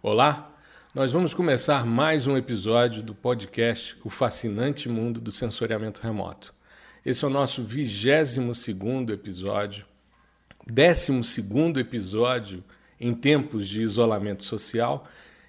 [0.00, 0.56] Olá,
[0.94, 6.54] nós vamos começar mais um episódio do podcast O Fascinante Mundo do Sensoriamento Remoto.
[7.04, 8.38] Esse é o nosso 22
[9.10, 9.84] episódio,
[10.64, 12.62] 12 episódio
[13.00, 15.04] em tempos de isolamento social.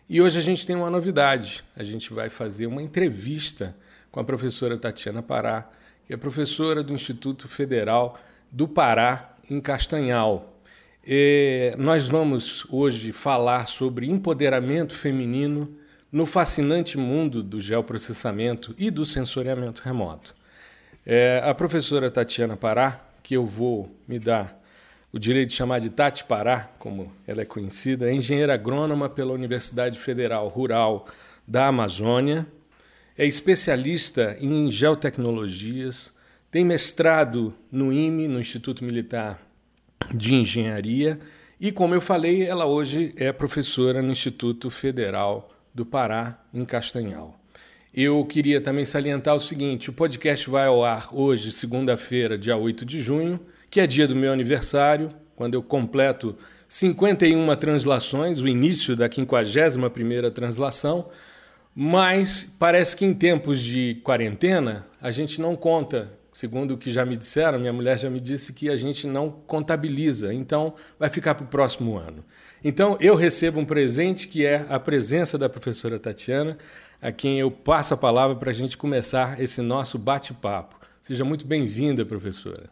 [0.09, 1.63] E hoje a gente tem uma novidade.
[1.75, 3.77] A gente vai fazer uma entrevista
[4.11, 5.69] com a professora Tatiana Pará,
[6.07, 8.19] que é professora do Instituto Federal
[8.51, 10.48] do Pará, em Castanhal,
[11.11, 15.75] e nós vamos hoje falar sobre empoderamento feminino
[16.11, 20.35] no fascinante mundo do geoprocessamento e do sensoriamento remoto.
[21.03, 24.61] É, a professora Tatiana Pará, que eu vou me dar
[25.11, 29.33] o direito de chamar de Tati Pará, como ela é conhecida, é engenheira agrônoma pela
[29.33, 31.07] Universidade Federal Rural
[31.47, 32.45] da Amazônia,
[33.17, 36.13] é especialista em geotecnologias,
[36.51, 39.48] tem mestrado no IME, no Instituto Militar
[40.13, 41.19] de engenharia
[41.59, 47.37] e, como eu falei, ela hoje é professora no Instituto Federal do Pará, em Castanhal.
[47.93, 52.85] Eu queria também salientar o seguinte: o podcast vai ao ar hoje, segunda-feira, dia 8
[52.85, 58.95] de junho, que é dia do meu aniversário, quando eu completo 51 translações, o início
[58.95, 61.09] da 51ª translação,
[61.75, 67.05] mas parece que em tempos de quarentena a gente não conta segundo o que já
[67.05, 71.35] me disseram, minha mulher já me disse que a gente não contabiliza, então vai ficar
[71.35, 72.23] para o próximo ano.
[72.63, 76.57] Então eu recebo um presente que é a presença da professora Tatiana,
[77.01, 80.79] a quem eu passo a palavra para a gente começar esse nosso bate-papo.
[81.01, 82.69] Seja muito bem-vinda, professora.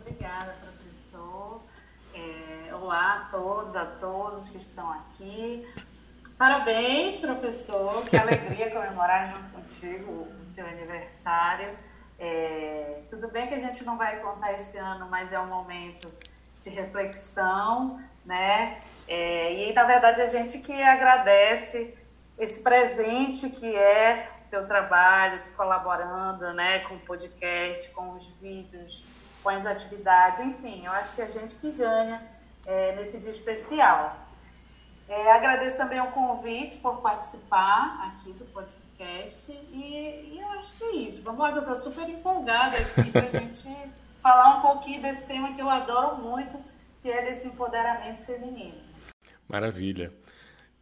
[0.00, 1.62] Obrigada, professor.
[2.14, 5.66] É, olá a todos, a todos que estão aqui.
[6.38, 8.04] Parabéns, professor.
[8.08, 11.70] Que alegria comemorar junto contigo o teu aniversário.
[12.18, 16.12] É, tudo bem que a gente não vai contar esse ano, mas é um momento
[16.60, 18.80] de reflexão, né?
[19.06, 21.94] É, e na verdade a gente que agradece
[22.38, 28.26] esse presente que é o teu trabalho, de colaborando, né, com o podcast, com os
[28.40, 29.04] vídeos,
[29.42, 32.22] com as atividades, enfim, eu acho que a gente que ganha
[32.66, 34.16] é, nesse dia especial.
[35.06, 38.80] É, agradeço também o convite por participar aqui do podcast
[39.72, 41.22] e, e eu acho que é isso.
[41.22, 43.68] Vamos lá, eu estou super empolgada aqui para a gente
[44.22, 46.58] falar um pouquinho desse tema que eu adoro muito,
[47.02, 48.74] que é desse empoderamento feminino.
[49.48, 50.12] Maravilha.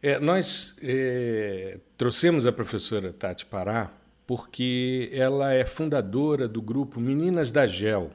[0.01, 3.91] É, nós é, trouxemos a professora Tati Pará
[4.25, 8.09] porque ela é fundadora do grupo Meninas da Gel.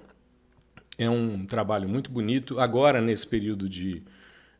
[0.99, 2.59] É um trabalho muito bonito.
[2.59, 4.03] Agora, nesse período de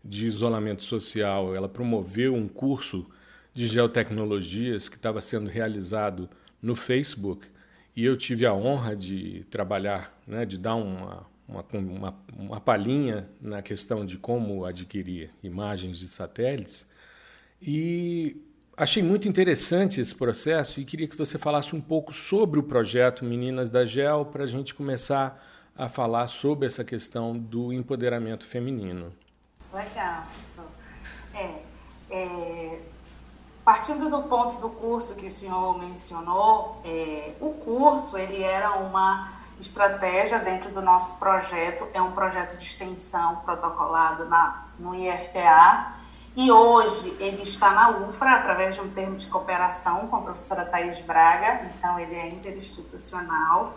[0.05, 3.07] de isolamento social, ela promoveu um curso
[3.53, 6.29] de geotecnologias que estava sendo realizado
[6.63, 7.47] no Facebook
[7.95, 13.29] e eu tive a honra de trabalhar, né, de dar uma, uma, uma, uma palhinha
[13.41, 16.87] na questão de como adquirir imagens de satélites
[17.61, 18.37] e
[18.77, 23.25] achei muito interessante esse processo e queria que você falasse um pouco sobre o projeto
[23.25, 25.45] Meninas da Gel para a gente começar
[25.77, 29.13] a falar sobre essa questão do empoderamento feminino.
[29.73, 30.71] Legal, professor.
[31.35, 31.63] É,
[32.11, 32.81] é,
[33.69, 39.29] partindo do ponto do curso que o senhor mencionou, é, o curso ele era uma
[39.61, 45.93] estratégia dentro do nosso projeto, é um projeto de extensão protocolado na, no IFPA,
[46.35, 50.65] e hoje ele está na UFRA, através de um termo de cooperação com a professora
[50.65, 53.75] Thais Braga, então ele é interinstitucional.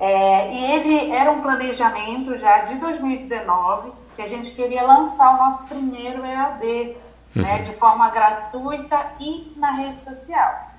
[0.00, 5.36] É, e ele era um planejamento já de 2019 que a gente queria lançar o
[5.36, 6.96] nosso primeiro EAD,
[7.34, 7.42] uhum.
[7.42, 10.70] né, de forma gratuita e na rede social.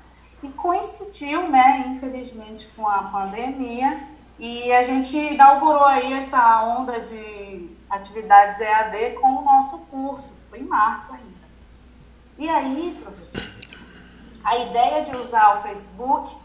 [0.41, 7.69] E coincidiu, né, infelizmente, com a pandemia, e a gente inaugurou aí essa onda de
[7.89, 11.43] atividades EAD com o nosso curso, foi em março ainda.
[12.37, 13.43] E aí, professor,
[14.43, 16.35] a ideia de usar o Facebook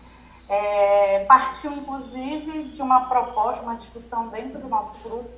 [0.49, 5.29] é, partiu, inclusive, de uma proposta, uma discussão dentro do nosso grupo,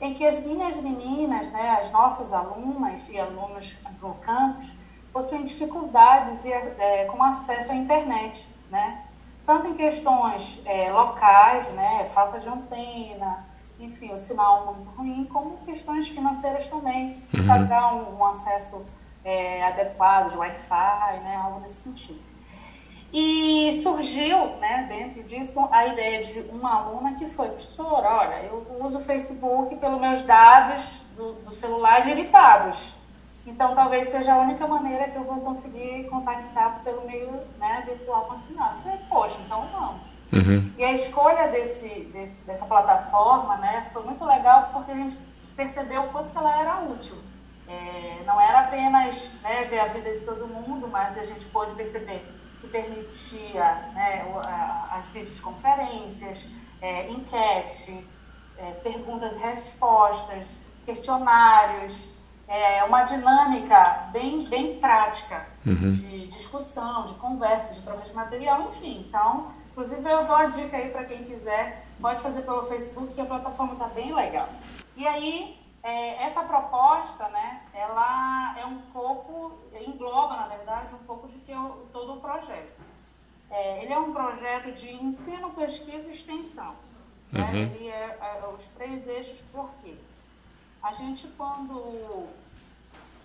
[0.00, 4.72] em que as minhas meninas, né, as nossas alunas e alunos do campus,
[5.12, 9.04] possuem dificuldades é, com acesso à internet, né?
[9.44, 13.44] tanto em questões é, locais, né, falta de antena,
[13.80, 17.46] enfim, o sinal muito ruim, como questões financeiras também, uhum.
[17.46, 18.86] pagar um, um acesso
[19.24, 22.29] é, adequado de Wi-Fi, né, algo nesse sentido.
[23.12, 28.64] E surgiu, né, dentro disso, a ideia de uma aluna que foi, professor, olha, eu
[28.80, 32.94] uso o Facebook pelos meus dados do, do celular limitados.
[33.44, 38.26] Então, talvez seja a única maneira que eu vou conseguir contactar pelo meio né, virtual
[38.26, 38.74] com a senhora.
[38.74, 40.10] Eu falei, poxa, então vamos.
[40.32, 40.72] Uhum.
[40.78, 45.18] E a escolha desse, desse, dessa plataforma né, foi muito legal porque a gente
[45.56, 47.16] percebeu o quanto que ela era útil
[47.68, 51.74] É, não era apenas né, ver a vida de todo mundo, mas a gente pôde
[51.74, 52.24] perceber
[52.60, 54.24] que permitia né,
[54.90, 58.06] as videoconferências, é, enquete,
[58.58, 62.14] é, perguntas e respostas, questionários,
[62.46, 65.92] é, uma dinâmica bem, bem prática uhum.
[65.92, 69.06] de discussão, de conversa, de troca de material, enfim.
[69.08, 73.20] Então, inclusive eu dou a dica aí para quem quiser, pode fazer pelo Facebook, que
[73.20, 74.48] a plataforma está bem legal.
[74.96, 81.28] E aí, é, essa proposta, né, ela é um pouco, engloba, na verdade, um pouco
[81.28, 82.80] de que o, todo o projeto.
[83.50, 86.74] É, ele é um projeto de ensino, pesquisa e extensão.
[87.32, 87.42] Né?
[87.42, 87.56] Uhum.
[87.56, 89.94] Ele é, é, os três eixos, por quê?
[90.82, 92.28] A gente, quando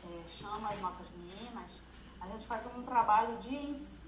[0.04, 1.82] é, chama as nossas meninas,
[2.22, 4.06] a gente faz um trabalho de ensino.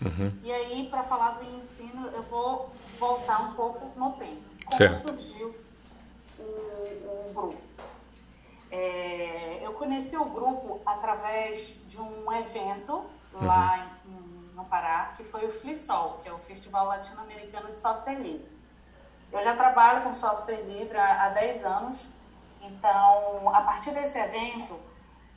[0.00, 0.32] Uhum.
[0.44, 4.42] E aí, para falar do ensino, eu vou voltar um pouco no tempo.
[4.64, 5.08] Como certo.
[5.08, 5.54] surgiu
[6.38, 7.68] o, o grupo?
[8.70, 14.12] É, eu conheci o grupo através de um evento lá uhum.
[14.12, 18.46] em, no Pará, que foi o FLISOL, que é o Festival Latino-Americano de Software Livre.
[19.32, 22.10] Eu já trabalho com software livre há, há 10 anos,
[22.60, 24.78] então, a partir desse evento,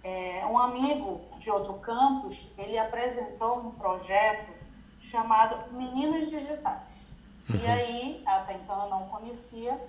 [0.03, 4.51] é, um amigo de outro campus, ele apresentou um projeto
[4.99, 7.07] chamado Meninas Digitais.
[7.49, 7.55] Uhum.
[7.55, 9.79] E aí, até então eu não conhecia,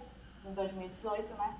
[0.44, 1.52] em 2018, né?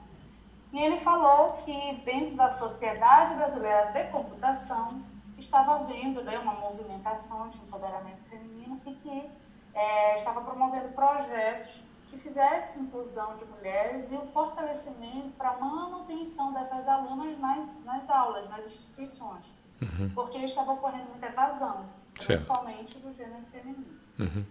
[0.73, 5.03] E ele falou que dentro da Sociedade Brasileira de Computação
[5.37, 9.31] estava havendo né, uma movimentação de empoderamento feminino e que
[9.75, 16.53] é, estava promovendo projetos que fizesse inclusão de mulheres e o fortalecimento para a manutenção
[16.53, 19.53] dessas alunas nas, nas aulas, nas instituições.
[19.81, 20.11] Uhum.
[20.15, 23.99] Porque estava ocorrendo muita evasão, principalmente do gênero feminino.
[24.19, 24.45] Uhum.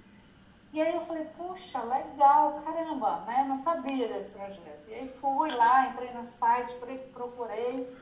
[0.73, 3.41] E aí eu falei, puxa, legal, caramba, né?
[3.41, 4.87] Eu não sabia desse projeto.
[4.87, 6.73] E aí fui lá, entrei no site,
[7.13, 7.93] procurei.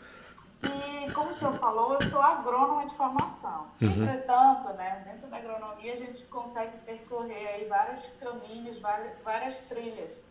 [0.62, 3.68] E como o senhor falou, eu sou agrônoma de formação.
[3.82, 3.90] Uhum.
[3.90, 10.24] Entretanto, né, dentro da agronomia a gente consegue percorrer aí vários caminhos, várias, várias trilhas.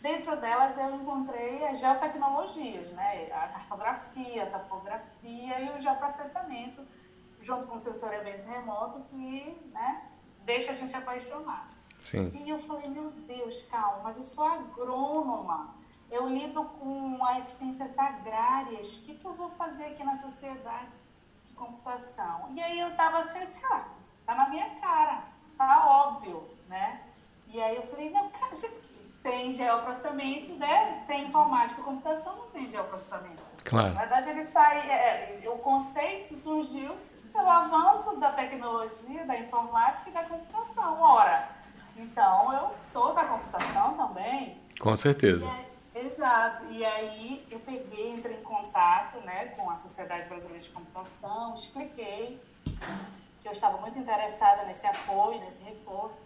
[0.00, 6.82] Dentro delas eu encontrei as geotecnologias, né, a cartografia, a topografia e o geoprocessamento,
[7.42, 10.02] junto com o sensoriamento remoto, que né,
[10.48, 11.68] deixa a gente apaixonar.
[12.02, 12.32] Sim.
[12.34, 15.74] E eu falei, meu Deus, calma, mas eu sou agrônoma,
[16.10, 20.96] eu lido com as ciências agrárias, o que, que eu vou fazer aqui na sociedade
[21.46, 22.48] de computação?
[22.54, 23.84] E aí eu estava assim, eu disse, ah,
[24.24, 25.24] tá na minha cara,
[25.58, 27.02] tá óbvio, né?
[27.48, 28.52] E aí eu falei, não, cara,
[29.20, 30.94] sem geoprocessamento, né?
[30.94, 33.42] Sem informática e computação não tem geoprocessamento.
[33.64, 33.92] Claro.
[33.92, 36.96] Na verdade, ele sai, é, o conceito surgiu
[37.38, 41.00] pelo avanço da tecnologia, da informática e da computação.
[41.00, 41.48] Ora,
[41.96, 44.60] então eu sou da computação também.
[44.80, 45.48] Com certeza.
[45.94, 46.64] Exato.
[46.70, 52.42] E aí eu peguei, entrei em contato né, com a Sociedade Brasileira de Computação, expliquei
[53.40, 56.20] que eu estava muito interessada nesse apoio, nesse reforço.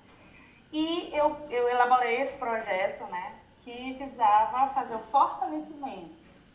[0.73, 6.15] E eu, eu elaborei esse projeto, né, que visava fazer o fortalecimento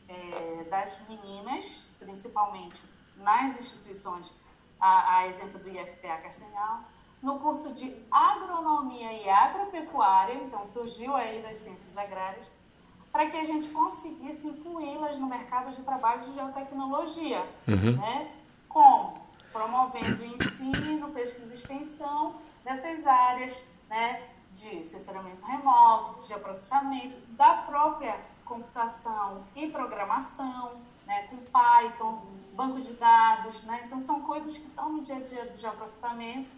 [0.10, 2.82] é, das meninas, principalmente
[3.18, 4.34] nas instituições,
[4.80, 6.82] a, a exemplo do IFPA Castanhal,
[7.22, 12.52] no curso de agronomia e agropecuária, então surgiu aí das ciências agrárias,
[13.12, 17.44] para que a gente conseguisse incluí-las no mercado de trabalho de geotecnologia.
[17.68, 17.98] Uhum.
[17.98, 18.32] Né?
[18.70, 19.26] Como?
[19.52, 24.22] Promovendo ensino, pesquisa e extensão dessas áreas né,
[24.52, 30.74] de assessoramento remoto, de geoprocessamento, da própria computação e programação,
[31.06, 32.22] né, com Python,
[32.58, 33.64] banco de dados.
[33.64, 33.84] Né?
[33.86, 36.50] Então, são coisas que estão no dia a dia do geoprocessamento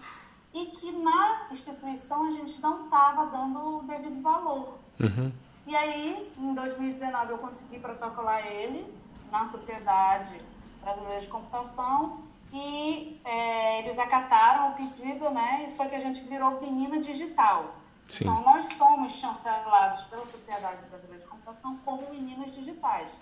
[0.54, 4.80] e que na instituição a gente não estava dando o devido valor.
[5.00, 5.32] Uhum.
[5.68, 8.92] E aí, em 2019, eu consegui protocolar ele
[9.30, 10.42] na Sociedade
[10.82, 15.68] Brasileira de Computação e é, eles acataram o pedido, né?
[15.68, 17.76] E foi que a gente virou Menina Digital.
[18.06, 18.24] Sim.
[18.24, 23.20] Então, nós somos chancelados pela Sociedade Brasileira de Computação como Meninas Digitais,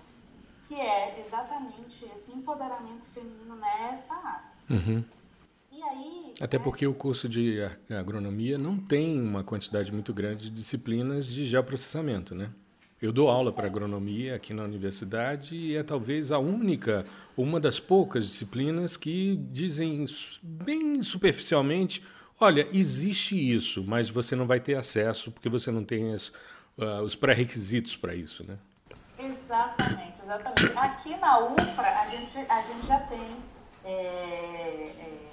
[0.68, 4.52] que é exatamente esse empoderamento feminino nessa área.
[4.70, 5.04] Uhum.
[5.90, 6.64] Aí, Até né?
[6.64, 7.60] porque o curso de
[7.90, 12.50] agronomia não tem uma quantidade muito grande de disciplinas de geoprocessamento, né?
[13.00, 17.06] Eu dou aula para agronomia aqui na universidade e é talvez a única,
[17.38, 20.04] uma das poucas disciplinas que dizem
[20.42, 22.04] bem superficialmente:
[22.40, 26.30] olha, existe isso, mas você não vai ter acesso porque você não tem as,
[26.76, 28.58] uh, os pré-requisitos para isso, né?
[29.28, 30.78] Exatamente, exatamente.
[30.78, 33.38] Aqui na UFRA a gente, a gente já tem.
[33.86, 35.28] É, é,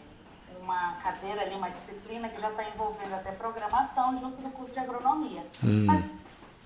[0.60, 4.80] uma cadeira ali, uma disciplina que já está envolvendo até programação junto do curso de
[4.80, 5.46] agronomia.
[5.62, 5.84] Hum.
[5.84, 6.04] Mas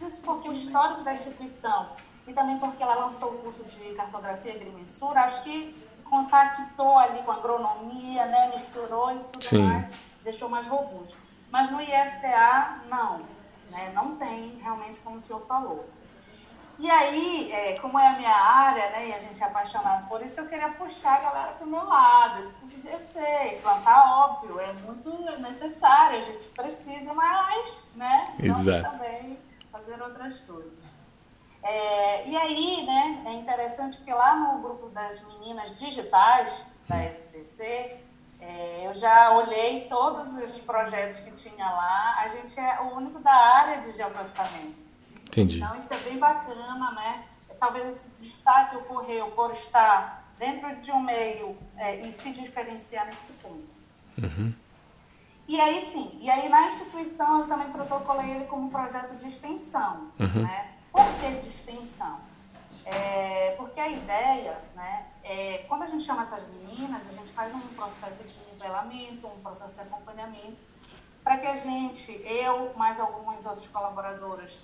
[0.00, 1.88] isso porque o histórico da instituição
[2.28, 7.22] e também porque ela lançou o curso de cartografia e agrimensura, acho que contactou ali
[7.22, 9.62] com agronomia, né, misturou e tudo Sim.
[9.62, 9.90] mais,
[10.22, 11.16] deixou mais robusto.
[11.50, 13.20] Mas no IFTA, não,
[13.70, 15.88] né, não tem realmente como o senhor falou.
[16.78, 20.22] E aí, é, como é a minha área, né, e a gente é apaixonado por
[20.22, 22.52] isso, eu queria puxar a galera para o meu lado.
[22.84, 28.92] Eu sei, plantar, óbvio, é muito necessário, a gente precisa, mas, né, Exato.
[28.92, 29.38] também
[29.72, 30.72] fazer outras coisas.
[31.64, 37.08] É, e aí, né, é interessante porque lá no grupo das meninas digitais da hum.
[37.08, 37.96] SPC,
[38.40, 42.20] é, eu já olhei todos os projetos que tinha lá.
[42.20, 44.87] A gente é o único da área de geoprocessamento.
[45.28, 45.58] Entendi.
[45.58, 47.24] Então, isso é bem bacana, né?
[47.60, 53.32] Talvez esse destaque ocorreu por estar dentro de um meio é, e se diferenciar nesse
[53.34, 53.68] ponto.
[54.18, 54.52] Uhum.
[55.46, 60.10] E aí, sim, e aí na instituição eu também protocolei ele como projeto de extensão,
[60.18, 60.42] uhum.
[60.42, 60.74] né?
[60.92, 62.20] Por que de extensão?
[62.84, 67.54] É, porque a ideia, né, é, quando a gente chama essas meninas, a gente faz
[67.54, 70.56] um processo de nivelamento, um processo de acompanhamento,
[71.22, 74.58] para que a gente, eu, mais alguns outros colaboradores,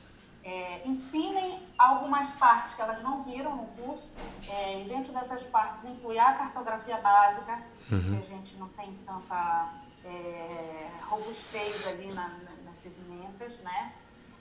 [0.44, 4.08] é, ensinem algumas partes que elas não viram no curso,
[4.48, 8.10] é, e dentro dessas partes incluir a cartografia básica, uhum.
[8.10, 9.72] que a gente não tem tanta
[10.04, 12.28] é, robustez ali na,
[12.66, 13.92] nesses emendas, né?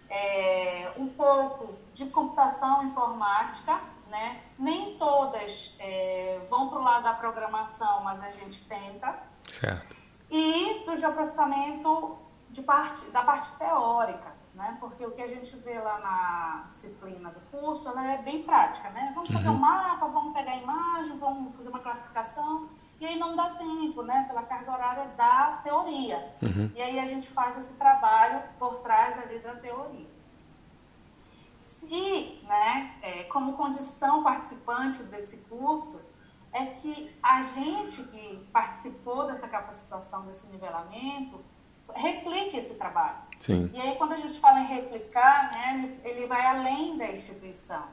[0.09, 3.79] É, um pouco de computação informática,
[4.09, 4.41] né?
[4.59, 9.17] Nem todas é, vão para o lado da programação, mas a gente tenta.
[9.45, 9.95] Certo.
[10.29, 12.17] E do geoprocessamento
[12.49, 14.77] de parte, da parte teórica né?
[14.79, 18.89] Porque o que a gente vê lá na disciplina do curso, ela é bem prática,
[18.89, 19.11] né?
[19.13, 19.59] Vamos fazer um uhum.
[19.59, 22.69] mapa, vamos pegar a imagem, vamos fazer uma classificação,
[22.99, 24.25] e aí não dá tempo, né?
[24.27, 26.35] Pela carga horária da teoria.
[26.41, 26.71] Uhum.
[26.75, 30.07] E aí a gente faz esse trabalho por trás ali da teoria.
[31.89, 36.01] E, né, é, como condição participante desse curso,
[36.51, 41.43] é que a gente que participou dessa capacitação, desse nivelamento,
[41.93, 43.17] replique esse trabalho.
[43.39, 43.69] Sim.
[43.73, 47.83] E aí, quando a gente fala em replicar, né, ele, vai além da instituição.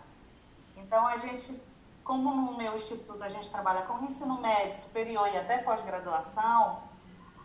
[0.76, 1.60] Então, a gente,
[2.04, 6.78] como no meu instituto a gente trabalha com ensino médio, superior e até pós-graduação,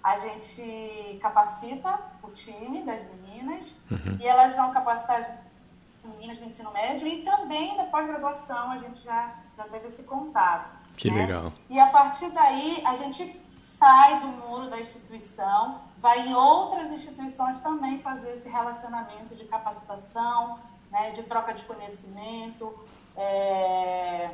[0.04, 4.18] a gente capacita o time das meninas uhum.
[4.20, 5.30] e elas vão capacitar as
[6.04, 10.74] meninas do ensino médio e também da pós-graduação a gente já, já teve esse contato.
[10.96, 11.26] Que né?
[11.26, 11.52] legal.
[11.70, 17.60] E a partir daí a gente sai do muro da instituição vai em outras instituições
[17.60, 20.60] também fazer esse relacionamento de capacitação,
[20.92, 22.74] né, de troca de conhecimento
[23.16, 24.30] é,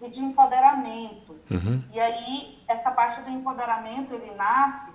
[0.00, 1.38] e de empoderamento.
[1.50, 1.82] Uhum.
[1.92, 4.90] E aí, essa parte do empoderamento, ele nasce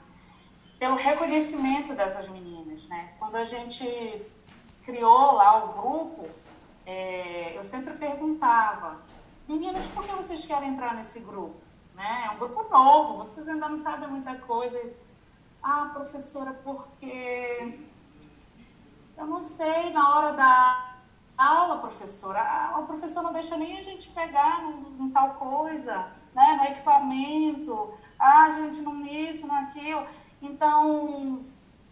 [0.80, 2.88] pelo reconhecimento dessas meninas.
[2.88, 3.10] Né?
[3.20, 3.86] Quando a gente
[4.84, 6.30] criou lá o grupo,
[6.86, 9.00] é, eu sempre perguntava,
[9.48, 11.61] meninas, por que vocês querem entrar nesse grupo?
[11.96, 12.26] Né?
[12.26, 14.80] É um grupo novo, vocês ainda não sabem muita coisa.
[15.62, 17.80] Ah, professora, porque
[19.18, 20.96] eu não sei, na hora da
[21.38, 24.64] aula, professora, o professor não deixa nem a gente pegar
[25.00, 30.06] em tal coisa, né, no equipamento, ah, gente, não isso, não aquilo.
[30.42, 31.44] Então,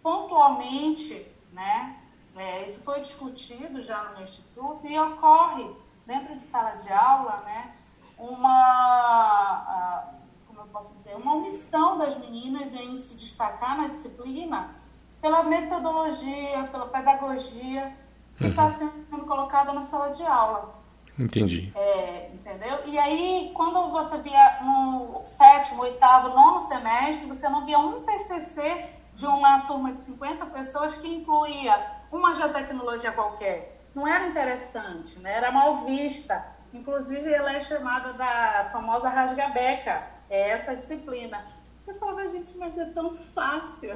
[0.02, 1.98] pontualmente, né,
[2.36, 5.70] é, isso foi discutido já no meu instituto e ocorre
[6.06, 7.76] dentro de sala de aula, né,
[8.20, 10.14] uma
[10.48, 14.76] como eu posso dizer, uma omissão das meninas em se destacar na disciplina
[15.22, 17.96] pela metodologia, pela pedagogia
[18.38, 18.70] que está uhum.
[18.70, 20.80] sendo colocada na sala de aula.
[21.18, 21.72] Entendi.
[21.76, 22.80] É, entendeu?
[22.86, 28.90] E aí, quando você via no sétimo, oitavo, nono semestre, você não via um TCC
[29.14, 33.82] de uma turma de 50 pessoas que incluía uma geotecnologia qualquer.
[33.94, 35.36] Não era interessante, né?
[35.36, 36.58] era mal vista.
[36.74, 41.44] Inclusive, ela é chamada da famosa rasgabeca, é essa disciplina.
[41.88, 43.90] Eu falava, gente, mas é tão fácil.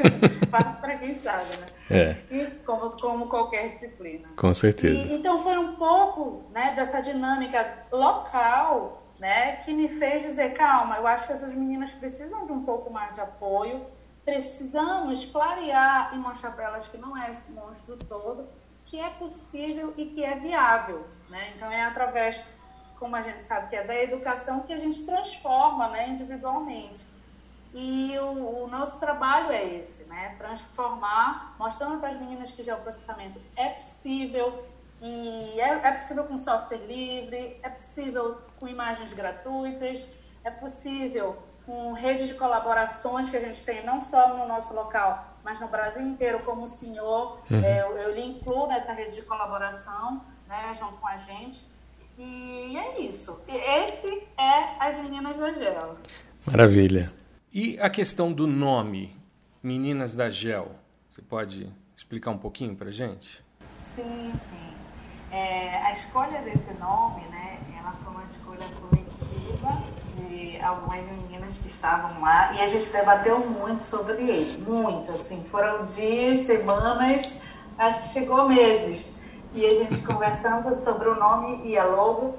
[0.50, 1.66] fácil para quem sabe, né?
[1.90, 2.16] É.
[2.34, 4.28] E como, como qualquer disciplina.
[4.36, 5.08] Com certeza.
[5.08, 10.96] E, então foi um pouco né, dessa dinâmica local né, que me fez dizer, calma,
[10.96, 13.82] eu acho que essas meninas precisam de um pouco mais de apoio,
[14.24, 18.48] precisamos clarear e mostrar para elas que não é esse monstro todo,
[18.86, 21.04] que é possível e que é viável.
[21.28, 21.52] Né?
[21.56, 22.44] Então é através
[22.98, 27.04] como a gente sabe que é da educação, que a gente transforma né, individualmente.
[27.74, 30.36] E o, o, nosso trabalho é esse, né?
[30.38, 34.64] Transformar, mostrando para as meninas que já o processamento é possível,
[35.02, 40.06] e é, é, possível com software livre, é possível com imagens gratuitas,
[40.44, 45.34] é possível com rede de colaborações que a gente tem não só no nosso local,
[45.42, 47.64] mas no Brasil inteiro, como o senhor, uhum.
[47.64, 50.22] é, eu, eu lhe incluo nessa rede de colaboração,
[50.72, 51.62] junto com a gente.
[52.18, 53.42] E é isso.
[53.48, 55.96] Esse é as Meninas da Gel.
[56.46, 57.12] Maravilha.
[57.52, 59.16] E a questão do nome,
[59.62, 60.72] Meninas da Gel,
[61.08, 63.42] você pode explicar um pouquinho para gente?
[63.78, 64.74] Sim, sim.
[65.30, 69.82] É, a escolha desse nome, né, ela foi uma escolha coletiva
[70.16, 75.42] de algumas meninas que estavam lá e a gente debateu muito sobre ele, muito, assim,
[75.44, 77.40] foram dias, semanas,
[77.76, 79.23] acho que chegou meses
[79.54, 82.36] e a gente conversando sobre o nome e a logo.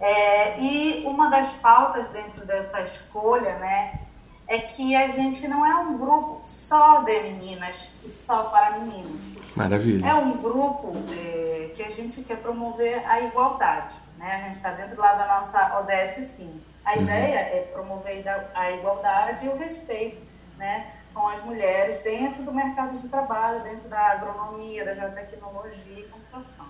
[0.00, 4.00] É, e uma das pautas dentro dessa escolha, né,
[4.46, 9.34] é que a gente não é um grupo só de meninas e só para meninos.
[9.56, 10.06] Maravilha.
[10.06, 13.94] É um grupo é, que a gente quer promover a igualdade.
[14.18, 14.36] Né?
[14.36, 16.60] A gente está dentro lá da nossa ODS, sim.
[16.84, 17.02] A uhum.
[17.02, 18.22] ideia é promover
[18.54, 20.20] a igualdade e o respeito
[20.58, 26.08] né, com as mulheres dentro do mercado de trabalho, dentro da agronomia, da geotecnologia e
[26.08, 26.66] computação.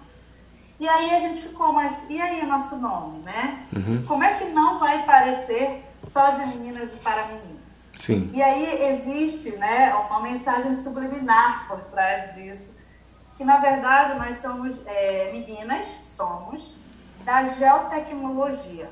[0.79, 3.67] E aí a gente ficou, mas e aí o nosso nome, né?
[3.75, 4.05] Uhum.
[4.07, 7.89] Como é que não vai parecer só de meninas e para meninos?
[7.99, 8.31] Sim.
[8.35, 12.77] E aí existe né, uma mensagem subliminar por trás disso,
[13.35, 16.77] que na verdade nós somos é, meninas, somos
[17.25, 18.91] da geotecnologia.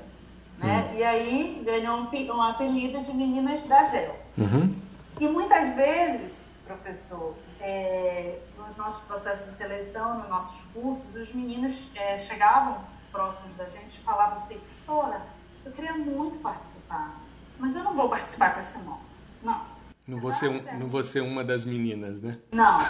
[0.59, 0.88] Né?
[0.92, 0.97] Hum.
[0.97, 4.14] E aí ganhou um, um, apelido de meninas da geo.
[4.38, 4.75] Uhum.
[5.21, 11.90] E muitas vezes, professor, é, nos nossos processos de seleção, nos nossos cursos, os meninos
[11.95, 12.78] é, chegavam
[13.11, 15.23] próximos da gente e falavam assim, professora,
[15.64, 17.14] eu queria muito participar
[17.62, 18.99] mas eu não vou participar com esse nome.
[19.40, 19.61] Não.
[20.04, 22.38] Não vou, ser um, não vou ser uma das meninas, né?
[22.50, 22.81] Não.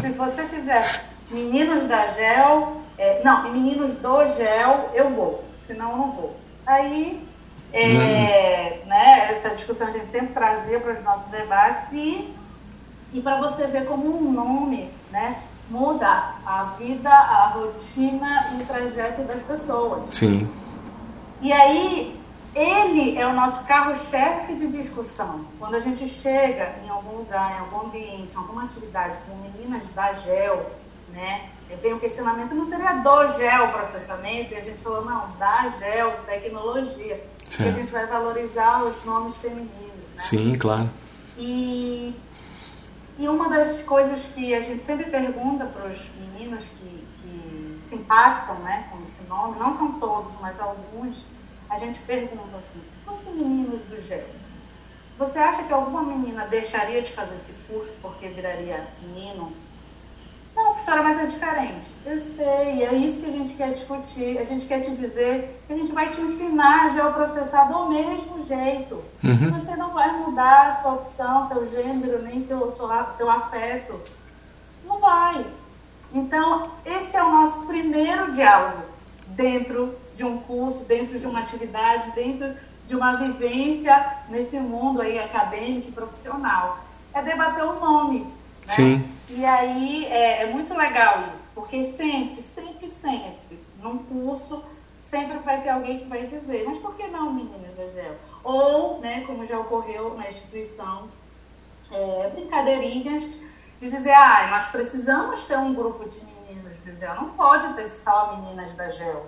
[0.00, 5.44] Se você fizer meninos da GEL, é, não, meninos do GEL, eu vou.
[5.54, 6.36] Senão eu não vou.
[6.64, 7.28] Aí,
[7.72, 8.88] é, hum.
[8.88, 12.34] né, essa discussão a gente sempre trazia para os nossos debates e,
[13.12, 18.66] e para você ver como um nome, né, muda a vida, a rotina e o
[18.66, 20.02] trajeto das pessoas.
[20.12, 20.48] Sim.
[21.40, 22.20] E aí,
[22.54, 25.44] ele é o nosso carro-chefe de discussão.
[25.58, 29.84] Quando a gente chega em algum lugar, em algum ambiente, em alguma atividade com meninas
[29.94, 30.66] da GEL,
[31.12, 31.48] né?
[31.80, 34.52] Vem um questionamento, não seria do GEL processamento?
[34.52, 37.24] E a gente falou, não, da GEL tecnologia.
[37.50, 37.68] Certo.
[37.68, 40.22] a gente vai valorizar os nomes femininos, né?
[40.22, 40.88] Sim, claro.
[41.36, 42.14] E,
[43.18, 47.96] e uma das coisas que a gente sempre pergunta para os meninos que, que se
[47.96, 51.26] impactam né, com esse nome, não são todos, mas alguns,
[51.68, 54.28] a gente pergunta assim, se fosse meninos do GEL,
[55.18, 59.52] você acha que alguma menina deixaria de fazer esse curso porque viraria menino?
[60.60, 61.88] Não, professora, mas é diferente.
[62.04, 64.38] Eu sei, é isso que a gente quer discutir.
[64.38, 68.44] A gente quer te dizer que a gente vai te ensinar a geoprocessar do mesmo
[68.44, 69.02] jeito.
[69.24, 69.52] Uhum.
[69.58, 73.98] Você não vai mudar a sua opção, seu gênero, nem seu, seu, seu afeto.
[74.84, 75.46] Não vai.
[76.12, 78.82] Então, esse é o nosso primeiro diálogo
[79.28, 82.54] dentro de um curso, dentro de uma atividade, dentro
[82.86, 86.80] de uma vivência nesse mundo aí acadêmico e profissional.
[87.14, 88.39] É debater o nome.
[88.70, 88.76] Né?
[88.76, 89.12] Sim.
[89.30, 94.64] E aí é, é muito legal isso, porque sempre, sempre, sempre, num curso,
[95.00, 98.16] sempre vai ter alguém que vai dizer, mas por que não meninas da GEL?
[98.42, 101.08] Ou, né, como já ocorreu na instituição,
[101.92, 103.24] é, brincadeirinhas
[103.80, 107.86] de dizer, ah, nós precisamos ter um grupo de meninos de GEL, não pode ter
[107.86, 109.26] só meninas da GEL.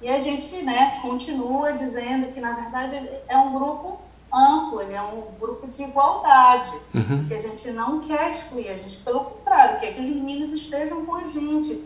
[0.00, 2.96] E a gente né, continua dizendo que, na verdade,
[3.26, 4.00] é um grupo
[4.32, 7.24] amplo, ele é um grupo de igualdade, uhum.
[7.26, 11.04] que a gente não quer excluir, a gente, pelo contrário, quer que os meninos estejam
[11.04, 11.82] com a gente.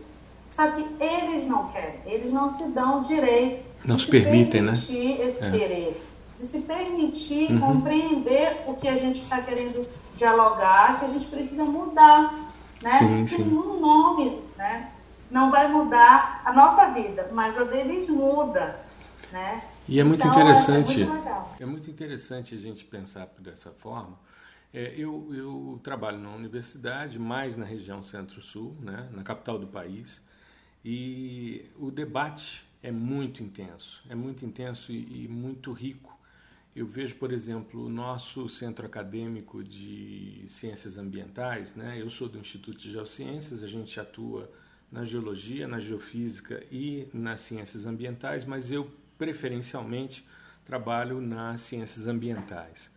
[0.51, 4.73] Só que eles não querem, eles não se dão direito não de se permitem, né?
[4.73, 5.25] permitir né?
[5.27, 5.51] esse é.
[5.51, 7.61] querer, de se permitir uhum.
[7.61, 12.35] compreender o que a gente está querendo dialogar, que a gente precisa mudar,
[12.83, 12.91] né?
[12.99, 13.43] Sim, sim.
[13.45, 14.91] um nome, né?
[15.33, 18.79] não vai mudar a nossa vida, mas a deles muda,
[19.33, 19.63] né?
[19.89, 21.03] E é muito então, interessante.
[21.03, 24.19] É, muito é muito interessante a gente pensar dessa forma.
[24.73, 30.23] É, eu, eu trabalho na universidade, mais na região centro-sul, né, na capital do país,
[30.85, 36.19] e o debate é muito intenso, é muito intenso e, e muito rico.
[36.75, 42.01] Eu vejo, por exemplo, o nosso centro acadêmico de ciências ambientais, né?
[42.01, 44.51] Eu sou do Instituto de Geociências, a gente atua
[44.91, 48.91] na geologia, na geofísica e nas ciências ambientais, mas eu
[49.23, 50.27] preferencialmente
[50.65, 52.91] trabalho nas ciências ambientais.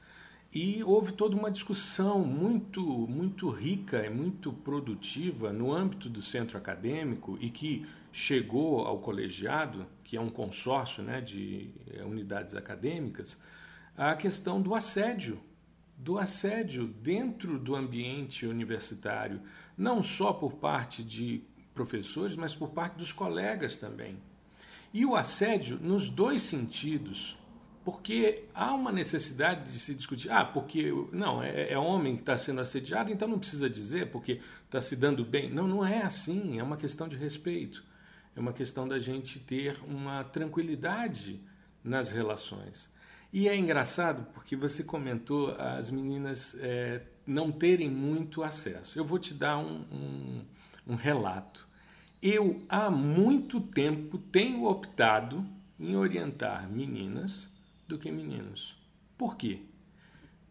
[0.52, 6.58] E houve toda uma discussão muito, muito rica e muito produtiva no âmbito do centro
[6.58, 13.40] acadêmico e que chegou ao colegiado, que é um consórcio né, de eh, unidades acadêmicas,
[13.96, 15.40] a questão do assédio,
[15.96, 19.42] do assédio dentro do ambiente universitário,
[19.78, 21.44] não só por parte de
[21.76, 24.18] professores, mas por parte dos colegas também.
[24.96, 27.38] E o assédio nos dois sentidos,
[27.84, 30.32] porque há uma necessidade de se discutir.
[30.32, 34.40] Ah, porque não, é, é homem que está sendo assediado, então não precisa dizer porque
[34.64, 35.50] está se dando bem.
[35.50, 36.60] Não, não é assim.
[36.60, 37.84] É uma questão de respeito.
[38.38, 41.42] É uma questão da gente ter uma tranquilidade
[41.84, 42.90] nas relações.
[43.34, 48.98] E é engraçado porque você comentou as meninas é, não terem muito acesso.
[48.98, 50.46] Eu vou te dar um, um,
[50.88, 51.65] um relato.
[52.28, 55.46] Eu, há muito tempo, tenho optado
[55.80, 57.48] em orientar meninas
[57.88, 58.76] do que meninos.
[59.16, 59.60] Por quê?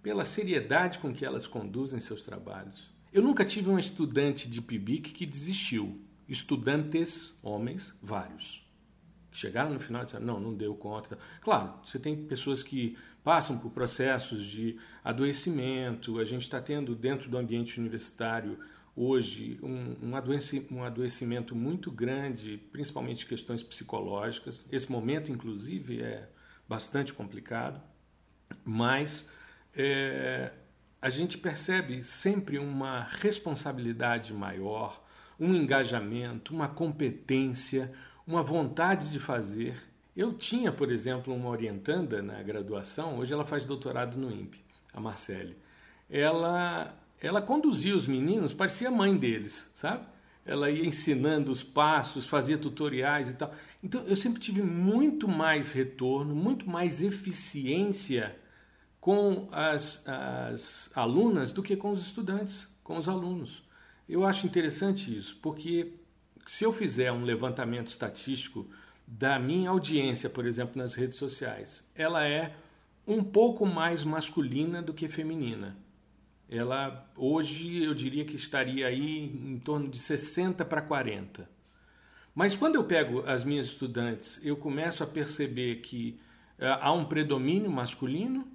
[0.00, 2.92] Pela seriedade com que elas conduzem seus trabalhos.
[3.12, 6.00] Eu nunca tive um estudante de PIBIC que desistiu.
[6.28, 8.64] Estudantes, homens, vários.
[9.32, 11.18] Chegaram no final e disseram, não, não deu conta.
[11.40, 16.20] Claro, você tem pessoas que passam por processos de adoecimento.
[16.20, 18.60] A gente está tendo dentro do ambiente universitário
[18.96, 24.66] hoje um, um, um adoecimento muito grande, principalmente questões psicológicas.
[24.70, 26.28] Esse momento, inclusive, é
[26.68, 27.80] bastante complicado,
[28.64, 29.28] mas
[29.76, 30.52] é,
[31.02, 35.02] a gente percebe sempre uma responsabilidade maior,
[35.38, 37.92] um engajamento, uma competência,
[38.26, 39.76] uma vontade de fazer.
[40.16, 45.00] Eu tinha, por exemplo, uma orientanda na graduação, hoje ela faz doutorado no INPE, a
[45.00, 45.56] Marcele.
[46.08, 50.06] Ela, ela conduzia os meninos, parecia mãe deles, sabe?
[50.44, 53.52] ela ia ensinando os passos, fazia tutoriais e tal.
[53.82, 58.36] Então eu sempre tive muito mais retorno, muito mais eficiência
[59.00, 63.62] com as, as alunas do que com os estudantes, com os alunos.
[64.08, 65.94] Eu acho interessante isso, porque
[66.46, 68.66] se eu fizer um levantamento estatístico
[69.06, 72.54] da minha audiência, por exemplo, nas redes sociais, ela é
[73.06, 75.76] um pouco mais masculina do que feminina
[76.48, 81.48] ela hoje eu diria que estaria aí em torno de 60 para 40.
[82.34, 86.18] Mas quando eu pego as minhas estudantes, eu começo a perceber que
[86.58, 88.46] uh, há um predomínio masculino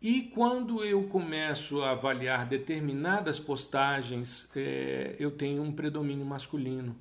[0.00, 6.96] e quando eu começo a avaliar determinadas postagens, é, eu tenho um predomínio masculino.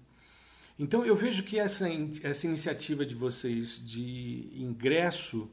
[0.79, 1.87] Então eu vejo que essa,
[2.23, 5.49] essa iniciativa de vocês de ingresso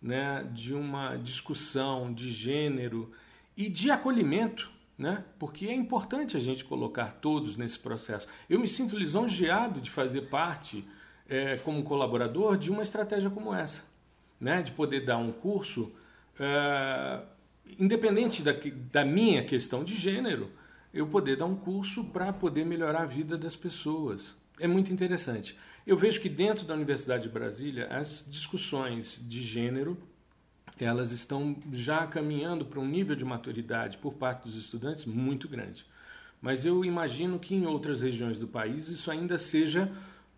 [0.00, 3.10] né, de uma discussão de gênero
[3.56, 5.24] e de acolhimento, né?
[5.38, 8.26] porque é importante a gente colocar todos nesse processo.
[8.48, 10.84] Eu me sinto lisonjeado de fazer parte,
[11.28, 13.84] é, como colaborador, de uma estratégia como essa,
[14.40, 14.62] né?
[14.62, 15.92] de poder dar um curso,
[16.38, 17.22] é,
[17.78, 18.52] independente da,
[18.92, 20.50] da minha questão de gênero,
[20.92, 24.36] eu poder dar um curso para poder melhorar a vida das pessoas.
[24.60, 25.58] É muito interessante.
[25.84, 29.98] Eu vejo que dentro da Universidade de Brasília, as discussões de gênero
[30.80, 35.86] elas estão já caminhando para um nível de maturidade por parte dos estudantes muito grande.
[36.40, 39.90] Mas eu imagino que em outras regiões do país isso ainda seja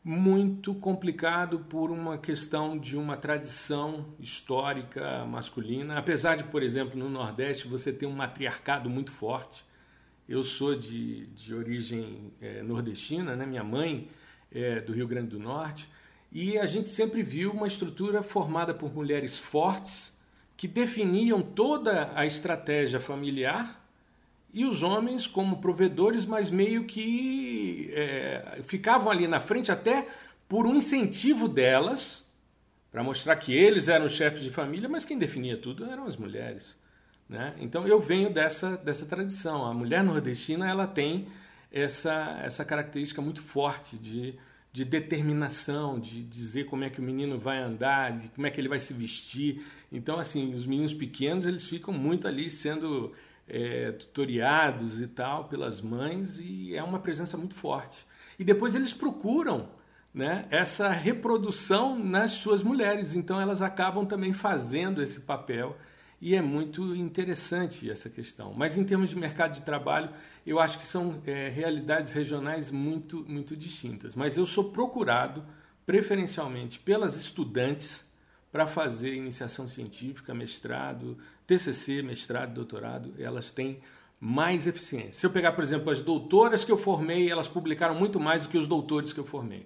[0.05, 5.99] muito complicado por uma questão de uma tradição histórica masculina.
[5.99, 9.65] Apesar de, por exemplo, no Nordeste você ter um matriarcado muito forte.
[10.29, 13.47] Eu sou de, de origem é, nordestina, né?
[13.47, 14.09] minha mãe
[14.53, 15.89] é do Rio Grande do Norte,
[16.31, 20.16] e a gente sempre viu uma estrutura formada por mulheres fortes
[20.57, 23.85] que definiam toda a estratégia familiar
[24.53, 30.09] e os homens como provedores, mas meio que é, ficavam ali na frente até
[30.49, 32.25] por um incentivo delas
[32.91, 36.79] para mostrar que eles eram chefes de família, mas quem definia tudo eram as mulheres.
[37.29, 37.55] Né?
[37.59, 39.67] Então eu venho dessa, dessa tradição.
[39.67, 41.29] A mulher nordestina ela tem
[41.71, 44.39] essa, essa característica muito forte de
[44.77, 48.61] de determinação, de dizer como é que o menino vai andar, de como é que
[48.61, 49.65] ele vai se vestir.
[49.91, 53.15] Então, assim, os meninos pequenos eles ficam muito ali sendo
[53.49, 58.07] é, tutoriados e tal pelas mães e é uma presença muito forte.
[58.39, 59.71] E depois eles procuram
[60.13, 65.75] né, essa reprodução nas suas mulheres, então elas acabam também fazendo esse papel
[66.27, 68.53] e é muito interessante essa questão.
[68.53, 70.11] Mas em termos de mercado de trabalho,
[70.45, 74.17] eu acho que são é, realidades regionais muito, muito distintas.
[74.17, 75.45] Mas eu sou procurado
[75.87, 78.05] preferencialmente pelas estudantes
[78.51, 83.79] para fazer iniciação científica, mestrado, TCC, mestrado, doutorado, elas têm
[84.19, 85.13] mais eficiência.
[85.13, 88.49] Se eu pegar, por exemplo, as doutoras que eu formei, elas publicaram muito mais do
[88.49, 89.65] que os doutores que eu formei.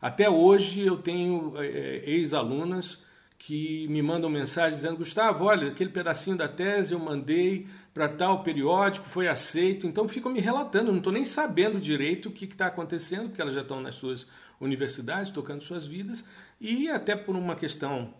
[0.00, 3.02] Até hoje eu tenho é, ex-alunas
[3.44, 8.42] que me mandam mensagem dizendo: Gustavo, olha, aquele pedacinho da tese eu mandei para tal
[8.42, 9.86] periódico, foi aceito.
[9.86, 13.54] Então ficam me relatando, não estou nem sabendo direito o que está acontecendo, porque elas
[13.54, 14.26] já estão nas suas
[14.60, 16.24] universidades, tocando suas vidas,
[16.60, 18.14] e até por uma questão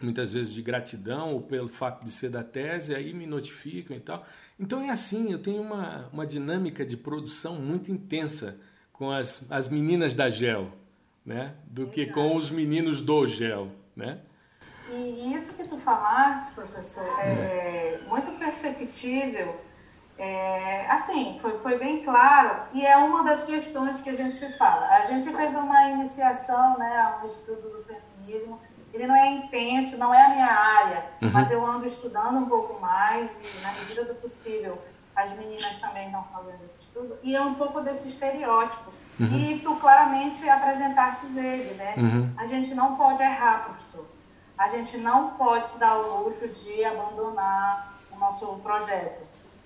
[0.00, 4.00] muitas vezes de gratidão ou pelo fato de ser da tese, aí me notificam e
[4.00, 4.26] tal.
[4.58, 9.44] Então é assim, eu tenho uma, uma dinâmica de produção muito intensa com com as,
[9.50, 10.72] as meninas da GEL,
[11.26, 11.54] né?
[11.66, 14.20] Do que com os meninos do GEL, né?
[14.88, 19.60] E isso que tu falaste, professor, é, é muito perceptível.
[20.16, 24.86] É, assim, foi, foi bem claro e é uma das questões que a gente fala.
[24.88, 28.60] A gente fez uma iniciação né, a um estudo do feminismo.
[28.92, 31.30] Ele não é intenso, não é a minha área, uhum.
[31.32, 34.80] mas eu ando estudando um pouco mais e, na medida do possível,
[35.16, 37.18] as meninas também estão fazendo esse estudo.
[37.20, 38.92] E é um pouco desse estereótipo.
[39.18, 39.36] Uhum.
[39.36, 41.94] E tu claramente apresentaste ele, né?
[41.96, 42.32] Uhum.
[42.36, 43.83] A gente não pode errar, professor
[44.56, 49.22] a gente não pode se dar o luxo de abandonar o nosso projeto.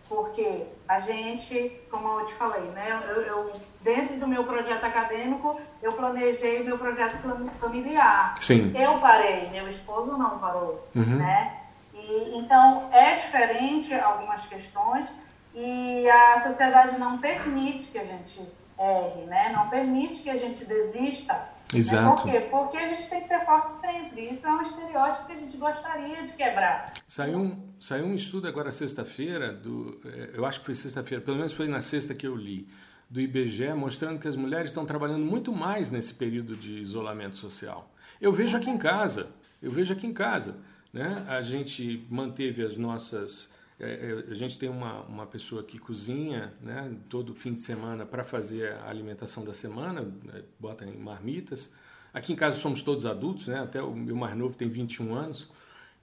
[0.09, 5.61] Porque a gente, como eu te falei, né, eu, eu dentro do meu projeto acadêmico,
[5.83, 7.17] eu planejei meu projeto
[7.61, 8.35] familiar.
[8.41, 8.73] Sim.
[8.75, 11.17] Eu parei, meu esposo não parou, uhum.
[11.17, 11.59] né?
[11.93, 15.13] E, então, é diferente algumas questões
[15.55, 18.41] e a sociedade não permite que a gente
[18.79, 19.53] erre, né?
[19.55, 22.27] Não permite que a gente desista Exato.
[22.27, 22.33] Né?
[22.33, 22.49] Por quê?
[22.51, 24.31] Porque a gente tem que ser forte sempre.
[24.31, 26.93] Isso é um estereótipo que a gente gostaria de quebrar.
[27.07, 31.37] Saiu um, saiu um estudo agora sexta-feira, do, é, eu acho que foi sexta-feira, pelo
[31.37, 32.67] menos foi na sexta que eu li,
[33.11, 37.91] do IBGE, mostrando que as mulheres estão trabalhando muito mais nesse período de isolamento social.
[38.21, 39.29] Eu vejo aqui em casa,
[39.63, 40.57] eu vejo aqui em casa.
[40.93, 41.25] Né?
[41.29, 46.53] A gente manteve as nossas é, é, a gente tem uma, uma pessoa que cozinha
[46.61, 51.73] né, todo fim de semana para fazer a alimentação da semana, né, bota em marmitas.
[52.13, 55.49] Aqui em casa somos todos adultos, né, até o meu mais novo tem 21 anos,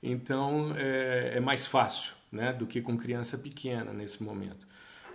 [0.02, 4.66] então é, é mais fácil né, do que com criança pequena nesse momento.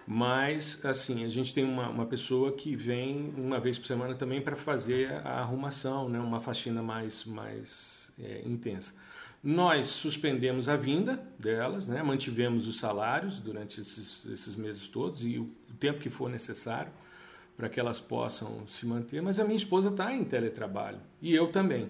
[0.06, 4.42] Mas, assim, a gente tem uma, uma pessoa que vem uma vez por semana também
[4.42, 8.92] para fazer a arrumação, né, uma faxina mais, mais é, intensa.
[9.42, 12.02] Nós suspendemos a vinda delas, né?
[12.02, 16.92] mantivemos os salários durante esses, esses meses todos e o, o tempo que for necessário
[17.56, 19.22] para que elas possam se manter.
[19.22, 21.88] Mas a minha esposa está em teletrabalho e eu também.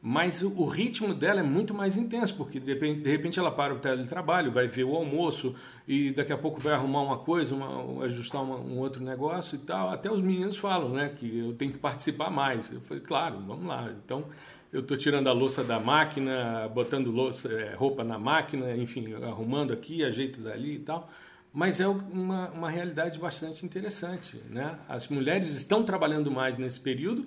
[0.00, 3.50] Mas o, o, ritmo dela é muito mais intenso, porque de repente, de repente, ela
[3.50, 5.54] para o teletrabalho, vai ver o almoço
[5.88, 9.58] e daqui a pouco vai arrumar uma coisa, uma, ajustar uma, um outro negócio e
[9.58, 9.90] tal.
[9.90, 12.70] Até os meninos falam né, que eu tenho que participar mais.
[12.70, 13.90] Eu falei, claro, vamos lá.
[14.04, 14.26] Então
[14.76, 19.72] eu estou tirando a louça da máquina, botando louça, é, roupa na máquina, enfim, arrumando
[19.72, 21.10] aqui, ajeito dali e tal.
[21.50, 24.36] Mas é uma, uma realidade bastante interessante.
[24.50, 24.78] Né?
[24.86, 27.24] As mulheres estão trabalhando mais nesse período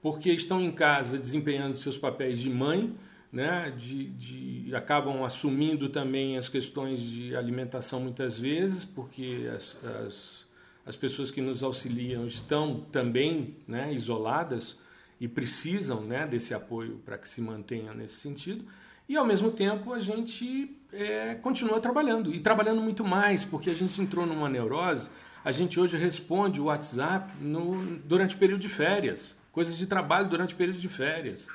[0.00, 2.94] porque estão em casa desempenhando seus papéis de mãe,
[3.32, 3.74] né?
[3.76, 10.46] de, de, acabam assumindo também as questões de alimentação muitas vezes, porque as, as,
[10.86, 14.78] as pessoas que nos auxiliam estão também né, isoladas
[15.24, 18.62] e precisam né, desse apoio para que se mantenham nesse sentido.
[19.08, 23.74] E ao mesmo tempo a gente é, continua trabalhando e trabalhando muito mais, porque a
[23.74, 25.08] gente entrou numa neurose.
[25.42, 30.28] A gente hoje responde o WhatsApp no, durante o período de férias, coisas de trabalho
[30.28, 31.46] durante o período de férias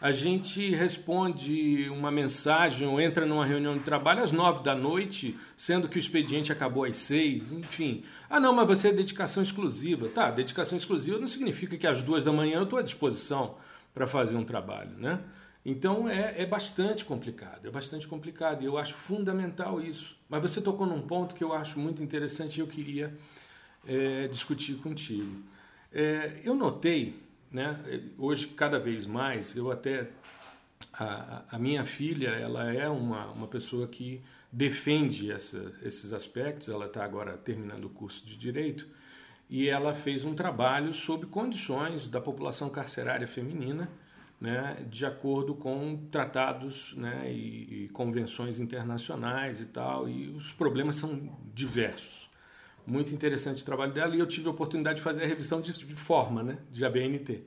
[0.00, 5.36] a gente responde uma mensagem ou entra numa reunião de trabalho às nove da noite,
[5.56, 8.04] sendo que o expediente acabou às seis, enfim.
[8.30, 10.08] Ah, não, mas você é dedicação exclusiva.
[10.08, 13.56] Tá, dedicação exclusiva não significa que às duas da manhã eu estou à disposição
[13.92, 15.20] para fazer um trabalho, né?
[15.66, 20.16] Então é, é bastante complicado, é bastante complicado e eu acho fundamental isso.
[20.28, 23.12] Mas você tocou num ponto que eu acho muito interessante e eu queria
[23.86, 25.42] é, discutir contigo.
[25.92, 27.78] É, eu notei né?
[28.18, 30.08] Hoje, cada vez mais, eu até.
[30.92, 36.86] A, a minha filha ela é uma, uma pessoa que defende essa, esses aspectos, ela
[36.86, 38.86] está agora terminando o curso de Direito,
[39.50, 43.88] e ela fez um trabalho sobre condições da população carcerária feminina,
[44.40, 50.96] né, de acordo com tratados né, e, e, convenções internacionais e tal, e os problemas
[50.96, 52.27] são diversos
[52.88, 55.72] muito interessante o trabalho dela e eu tive a oportunidade de fazer a revisão de,
[55.72, 57.42] de forma, né, de ABNT.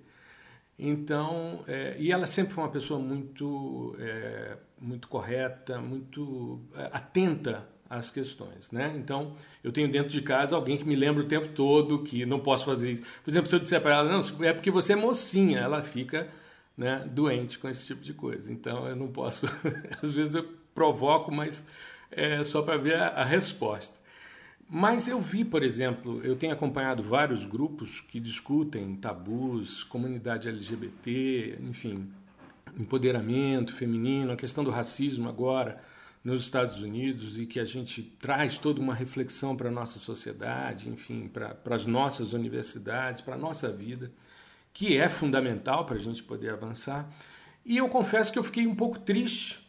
[0.77, 7.67] Então, é, e ela sempre foi uma pessoa muito, é, muito correta, muito é, atenta
[7.89, 8.93] às questões, né?
[8.95, 12.39] Então, eu tenho dentro de casa alguém que me lembra o tempo todo que não
[12.39, 13.03] posso fazer isso.
[13.23, 16.29] Por exemplo, se eu disser para ela, não, é porque você é mocinha, ela fica
[16.75, 18.51] né, doente com esse tipo de coisa.
[18.51, 19.45] Então, eu não posso,
[20.01, 21.67] às vezes eu provoco, mas
[22.09, 24.00] é só para ver a, a resposta.
[24.73, 31.57] Mas eu vi, por exemplo, eu tenho acompanhado vários grupos que discutem tabus, comunidade LGBT,
[31.59, 32.09] enfim,
[32.79, 35.77] empoderamento feminino, a questão do racismo agora
[36.23, 40.87] nos Estados Unidos e que a gente traz toda uma reflexão para a nossa sociedade,
[40.87, 44.09] enfim, para, as nossas universidades, para a nossa vida,
[44.73, 47.11] que é fundamental para a gente poder avançar.
[47.65, 49.60] E eu confesso que eu fiquei um pouco triste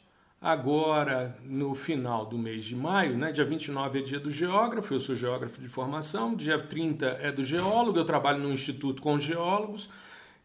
[0.43, 3.31] agora no final do mês de maio, né?
[3.31, 7.45] dia 29 é dia do geógrafo, eu sou geógrafo de formação, dia 30 é do
[7.45, 9.89] geólogo, eu trabalho no instituto com geólogos.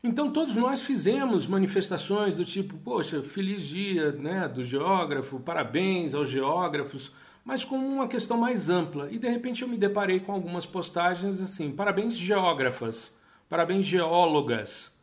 [0.04, 6.30] Então todos nós fizemos manifestações do tipo, poxa, feliz dia né, do geógrafo, parabéns aos
[6.30, 7.12] geógrafos,
[7.44, 9.10] mas com uma questão mais ampla.
[9.10, 13.12] E de repente eu me deparei com algumas postagens assim, parabéns geógrafas,
[13.50, 14.96] parabéns geólogas.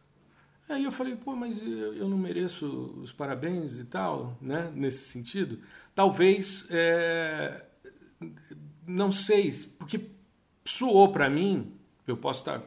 [0.68, 2.66] Aí eu falei, pô, mas eu não mereço
[3.02, 4.72] os parabéns e tal, né?
[4.74, 5.58] Nesse sentido.
[5.94, 7.66] Talvez, é...
[8.86, 10.08] não sei, porque
[10.64, 11.72] soou para mim,
[12.06, 12.62] eu posso estar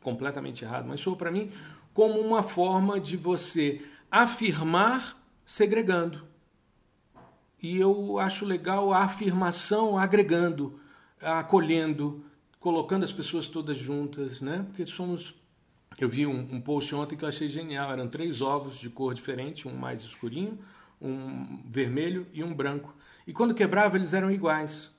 [0.00, 1.52] completamente errado, mas soou para mim
[1.92, 6.26] como uma forma de você afirmar segregando.
[7.62, 10.80] E eu acho legal a afirmação agregando,
[11.20, 12.24] acolhendo,
[12.58, 14.64] colocando as pessoas todas juntas, né?
[14.68, 15.34] Porque somos
[16.00, 17.92] eu vi um, um, post ontem que eu achei genial.
[17.92, 20.58] Eram três ovos de cor diferente, um mais escurinho,
[21.00, 22.94] um vermelho e um branco.
[23.26, 24.90] E quando quebrava, eles eram iguais.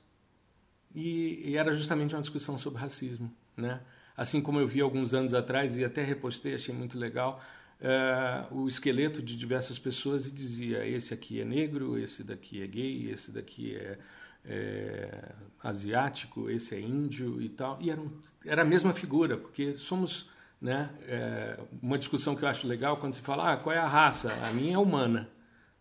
[0.94, 3.82] E, e era justamente uma discussão sobre racismo, né?
[4.16, 7.42] Assim como eu vi alguns anos atrás e até repostei, achei muito legal,
[7.82, 12.68] uh, o esqueleto de diversas pessoas e dizia: esse aqui é negro, esse daqui é
[12.68, 13.98] gay, esse daqui é,
[14.46, 15.32] é
[15.64, 17.82] asiático, esse é índio e tal.
[17.82, 18.12] E era, um,
[18.46, 20.30] era a mesma figura, porque somos
[20.64, 20.90] né?
[21.06, 24.34] É uma discussão que eu acho legal quando se fala, ah, qual é a raça?
[24.46, 25.30] A minha é humana,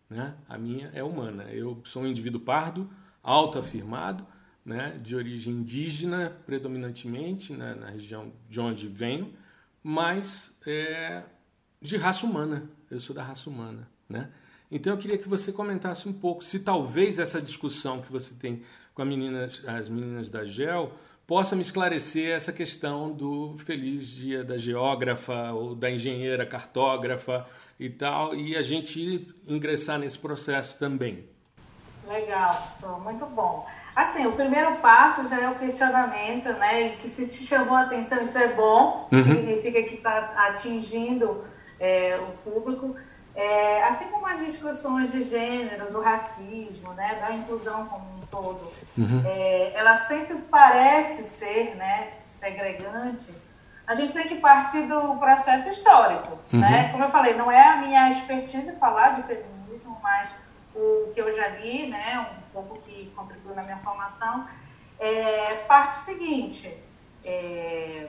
[0.09, 0.35] né?
[0.47, 1.45] A minha é humana.
[1.45, 2.89] Eu sou um indivíduo pardo,
[3.23, 4.27] autoafirmado,
[4.65, 4.97] né?
[5.01, 7.73] De origem indígena, predominantemente né?
[7.75, 9.33] na região de onde venho,
[9.81, 11.23] mas é,
[11.81, 12.69] de raça humana.
[12.91, 14.29] Eu sou da raça humana, né?
[14.69, 18.63] Então eu queria que você comentasse um pouco se talvez essa discussão que você tem
[18.93, 20.91] com meninas, as meninas da GEL
[21.25, 27.45] possa me esclarecer essa questão do feliz dia da geógrafa ou da engenheira cartógrafa
[27.79, 31.27] e tal, e a gente ingressar nesse processo também.
[32.07, 33.65] Legal, professor, muito bom.
[33.95, 36.87] Assim, o primeiro passo já é o questionamento, né?
[36.87, 39.23] E que se te chamou a atenção, isso é bom, uhum.
[39.23, 41.45] significa que está atingindo
[41.79, 42.95] é, o público.
[43.35, 48.71] É, assim como as discussões de gênero, do racismo, né, da inclusão como um todo,
[48.95, 49.23] uhum.
[49.25, 53.33] é, ela sempre parece ser né, segregante,
[53.87, 56.37] a gente tem que partir do processo histórico.
[56.53, 56.59] Uhum.
[56.59, 56.89] Né?
[56.91, 60.33] Como eu falei, não é a minha expertise falar de feminismo, mas
[60.75, 64.47] o que eu já li, né, um pouco que contribuiu na minha formação,
[64.99, 66.71] é parte seguinte.
[67.25, 68.07] É,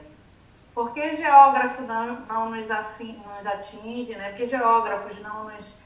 [0.74, 4.30] por que geógrafo não, não nos, afim, nos atinge, né?
[4.30, 5.78] Porque geógrafos não nos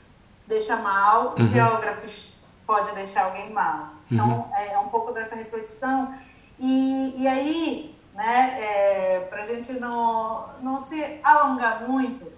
[0.47, 1.47] deixa mal, uhum.
[1.47, 2.33] geógrafos
[2.67, 3.91] pode deixar alguém mal.
[4.11, 4.57] Então, uhum.
[4.57, 6.15] é, é um pouco dessa reflexão.
[6.59, 12.33] E, e aí, né, é, para a gente não, não se alongar muito,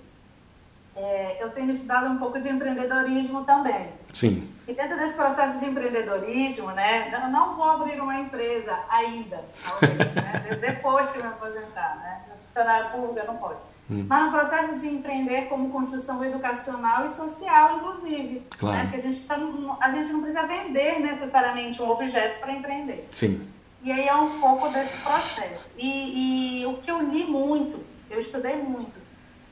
[0.97, 3.93] é, eu tenho estudado um pouco de empreendedorismo também.
[4.13, 4.53] Sim.
[4.67, 10.15] E dentro desse processo de empreendedorismo, né, eu não vou abrir uma empresa ainda, talvez,
[10.15, 12.23] né, depois que eu me aposentar, né?
[12.51, 13.59] Funcionário público não pode.
[13.91, 14.07] Hum.
[14.09, 18.35] Mas no processo de empreender como construção educacional e social, inclusive.
[18.35, 18.43] Né?
[18.59, 18.77] Claro.
[18.77, 18.83] Né?
[18.85, 19.33] Porque a gente,
[19.81, 23.09] a gente não precisa vender necessariamente um objeto para empreender.
[23.11, 23.49] Sim.
[23.83, 25.71] E aí é um pouco desse processo.
[25.77, 29.01] E, e, o que eu li muito, eu estudei muito,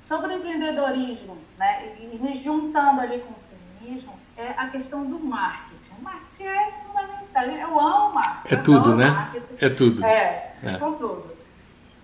[0.02, 1.94] sobre empreendedorismo, né?
[1.98, 3.36] E, e me juntando ali com o
[3.80, 5.94] feminismo, é a questão do marketing.
[5.98, 7.44] O marketing é fundamental.
[7.44, 8.54] Eu amo marketing.
[8.54, 9.10] É tudo, né?
[9.10, 9.54] Marketing.
[9.60, 10.04] É tudo.
[10.04, 10.78] É, é.
[10.78, 11.37] com tudo.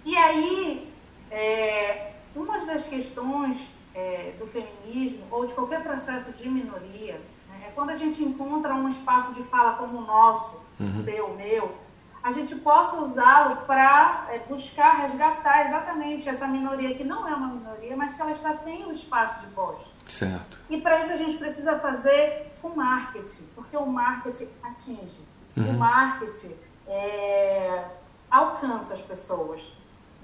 [0.04, 0.92] E aí,
[1.30, 7.70] é, uma das questões é, do feminismo, ou de qualquer processo de minoria, né, é
[7.74, 10.90] quando a gente encontra um espaço de fala como o nosso, uhum.
[10.90, 11.84] seu, meu,
[12.24, 17.48] a gente possa usá-lo para é, buscar resgatar exatamente essa minoria que não é uma
[17.48, 19.78] minoria, mas que ela está sem o espaço de voz.
[20.08, 20.58] Certo.
[20.70, 25.20] E para isso a gente precisa fazer com marketing, porque o marketing atinge.
[25.54, 25.70] Uhum.
[25.70, 26.56] O marketing
[26.88, 27.84] é,
[28.30, 29.60] alcança as pessoas.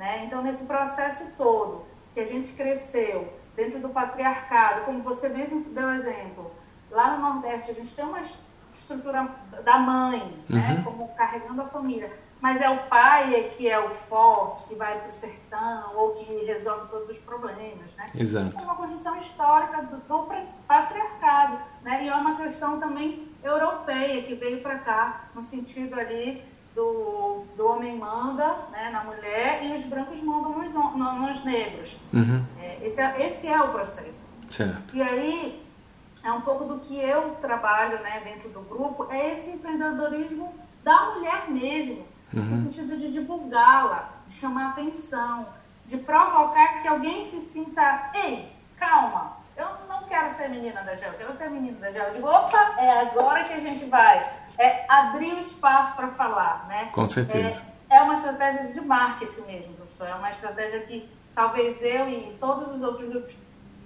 [0.00, 0.24] Né?
[0.24, 1.84] Então, nesse processo todo
[2.14, 6.50] que a gente cresceu dentro do patriarcado, como você mesmo deu exemplo,
[6.90, 8.22] lá no Nordeste a gente tem uma
[8.70, 9.28] estrutura
[9.62, 10.68] da mãe, né?
[10.70, 10.74] uhum.
[10.76, 10.82] né?
[10.82, 12.10] como carregando a família,
[12.40, 16.14] mas é o pai é que é o forte, que vai para o sertão ou
[16.14, 17.94] que resolve todos os problemas.
[17.94, 18.06] Né?
[18.14, 18.46] Exato.
[18.46, 20.28] Isso é uma construção histórica do, do
[20.66, 22.04] patriarcado, né?
[22.04, 26.42] e é uma questão também europeia que veio para cá, no sentido ali
[26.80, 31.98] do, do homem manda né, na mulher e os brancos mandam nos, no, nos negros.
[32.12, 32.42] Uhum.
[32.58, 34.26] É, esse, é, esse é o processo.
[34.48, 34.96] Certo.
[34.96, 35.66] E aí,
[36.24, 41.10] é um pouco do que eu trabalho né, dentro do grupo, é esse empreendedorismo da
[41.10, 42.44] mulher mesmo, uhum.
[42.44, 45.46] no sentido de divulgá-la, de chamar atenção,
[45.86, 51.12] de provocar que alguém se sinta, ei, calma, eu não quero ser menina da GEL,
[51.12, 52.04] eu quero ser menina da GEL.
[52.04, 56.66] Eu digo, opa, é agora que a gente vai é, abrir o espaço para falar,
[56.68, 56.90] né?
[56.92, 57.62] Com certeza.
[57.88, 60.06] É, é uma estratégia de marketing mesmo, professor.
[60.06, 63.34] É uma estratégia que talvez eu e todos os outros grupos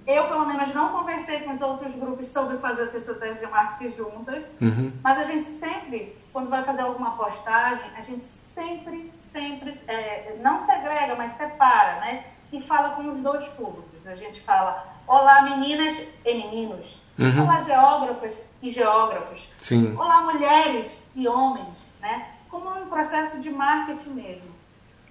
[0.07, 3.97] eu, pelo menos, não conversei com os outros grupos sobre fazer essa estratégia de marketing
[3.97, 4.93] juntas, uhum.
[5.03, 10.59] mas a gente sempre, quando vai fazer alguma postagem, a gente sempre, sempre, é, não
[10.59, 12.25] segrega, mas separa, né?
[12.53, 14.07] E fala com os dois públicos.
[14.07, 15.95] A gente fala, olá meninas
[16.25, 17.43] e meninos, uhum.
[17.43, 19.95] olá geógrafas e geógrafos, Sim.
[19.97, 22.31] olá mulheres e homens, né?
[22.51, 24.55] Como um processo de marketing mesmo.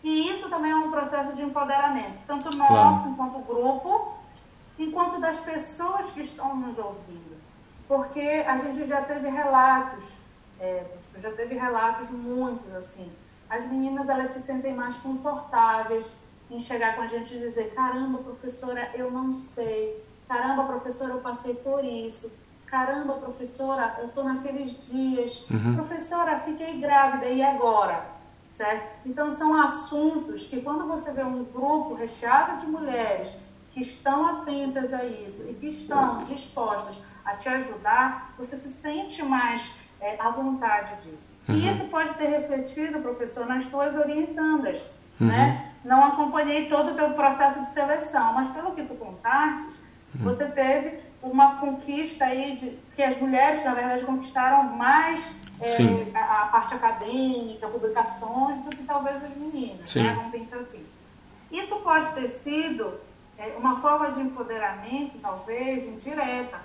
[0.03, 3.09] E isso também é um processo de empoderamento, tanto nosso claro.
[3.09, 4.13] enquanto grupo,
[4.77, 7.37] enquanto das pessoas que estão nos ouvindo.
[7.87, 10.15] Porque a gente já teve relatos,
[10.59, 10.83] é,
[11.19, 13.09] já teve relatos muitos assim.
[13.49, 16.13] As meninas elas se sentem mais confortáveis
[16.49, 20.03] em chegar com a gente e dizer: caramba, professora, eu não sei.
[20.33, 22.33] Caramba, professora, eu passei por isso.
[22.65, 25.47] Caramba, professora, eu estou naqueles dias.
[25.47, 25.75] Uhum.
[25.75, 28.03] Professora, fiquei grávida, e agora?
[28.51, 28.97] Certo?
[29.05, 33.31] Então, são assuntos que, quando você vê um grupo recheado de mulheres
[33.71, 39.21] que estão atentas a isso e que estão dispostas a te ajudar, você se sente
[39.21, 39.71] mais
[40.01, 41.27] é, à vontade disso.
[41.47, 41.55] Uhum.
[41.55, 44.89] E isso pode ter refletido, professor, nas tuas orientandas,
[45.21, 45.27] uhum.
[45.27, 45.73] né?
[45.85, 49.82] Não acompanhei todo o teu processo de seleção, mas pelo que tu contaste,
[50.15, 50.23] uhum.
[50.23, 56.41] você teve uma conquista aí de que as mulheres, na verdade, conquistaram mais é, a,
[56.41, 60.13] a, parte acadêmica, publicações, do que talvez os meninos, né?
[60.15, 60.85] Vamos pensar assim.
[61.49, 62.99] Isso pode ter sido
[63.37, 66.59] é, uma forma de empoderamento, talvez, indireta.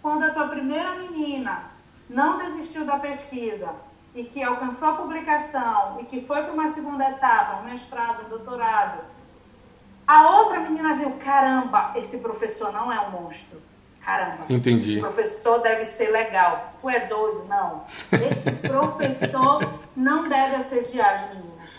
[0.00, 1.64] Quando a tua primeira menina
[2.08, 3.74] não desistiu da pesquisa
[4.14, 8.28] e que alcançou a publicação e que foi para uma segunda etapa, um mestrado, um
[8.28, 9.00] doutorado,
[10.06, 13.60] a outra menina viu, caramba, esse professor não é um monstro.
[14.04, 14.92] Caramba, Entendi.
[14.92, 16.74] esse professor deve ser legal.
[16.80, 17.44] Tu é doido?
[17.48, 17.82] Não.
[18.12, 21.72] Esse professor não deve assediar as meninas.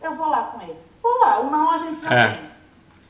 [0.00, 0.78] Eu vou lá com ele.
[1.02, 2.30] Vou lá, o não a gente já é.
[2.34, 2.52] tem.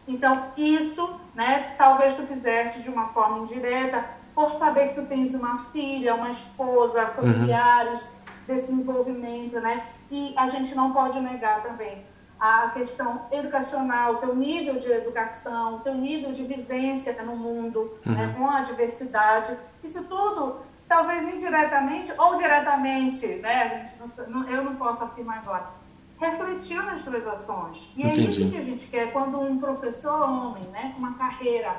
[0.09, 4.05] Então, isso, né, talvez tu fizeste de uma forma indireta,
[4.35, 8.33] por saber que tu tens uma filha, uma esposa, familiares, uhum.
[8.47, 9.87] desse envolvimento, né?
[10.11, 12.03] E a gente não pode negar também
[12.43, 18.27] a questão educacional, teu nível de educação, teu nível de vivência no mundo, né, uhum.
[18.27, 19.57] né, com a diversidade.
[19.85, 20.57] Isso tudo,
[20.89, 23.63] talvez indiretamente ou diretamente, né?
[23.63, 25.83] A gente não, eu não posso afirmar agora
[26.19, 27.93] refletiu nas suas ações.
[27.97, 28.29] E é Entendi.
[28.31, 31.75] isso que a gente quer quando um professor homem, né, com uma carreira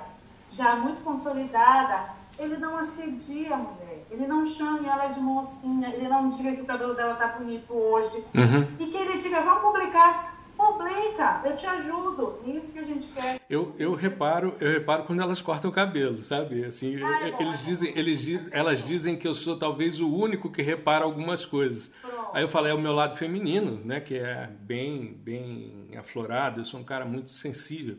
[0.51, 6.07] já muito consolidada, ele não assedia a mulher, ele não chame ela de mocinha, ele
[6.07, 8.67] não diga que o cabelo dela tá bonito hoje, uhum.
[8.79, 9.41] e que ele diga,
[11.45, 12.39] eu te ajudo.
[12.45, 13.39] É isso que a gente quer.
[13.49, 16.63] Eu, eu reparo, eu reparo quando elas cortam o cabelo, sabe?
[16.65, 20.49] Assim, ah, é eles dizem, eles dizem, elas dizem que eu sou talvez o único
[20.49, 21.91] que repara algumas coisas.
[22.33, 26.65] Aí eu falei, é o meu lado feminino, né, que é bem, bem aflorado, eu
[26.65, 27.97] sou um cara muito sensível.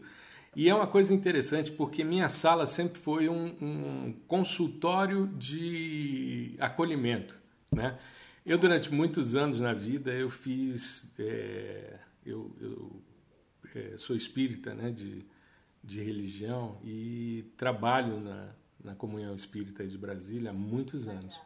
[0.57, 7.41] E é uma coisa interessante porque minha sala sempre foi um, um consultório de acolhimento,
[7.73, 7.99] né?
[8.47, 11.11] Eu, durante muitos anos na vida, eu fiz...
[11.19, 11.95] É,
[12.27, 13.03] eu, eu
[13.75, 15.25] é, sou espírita, né, de,
[15.83, 18.51] de religião e trabalho na,
[18.83, 21.41] na Comunhão Espírita de Brasília há muitos anos.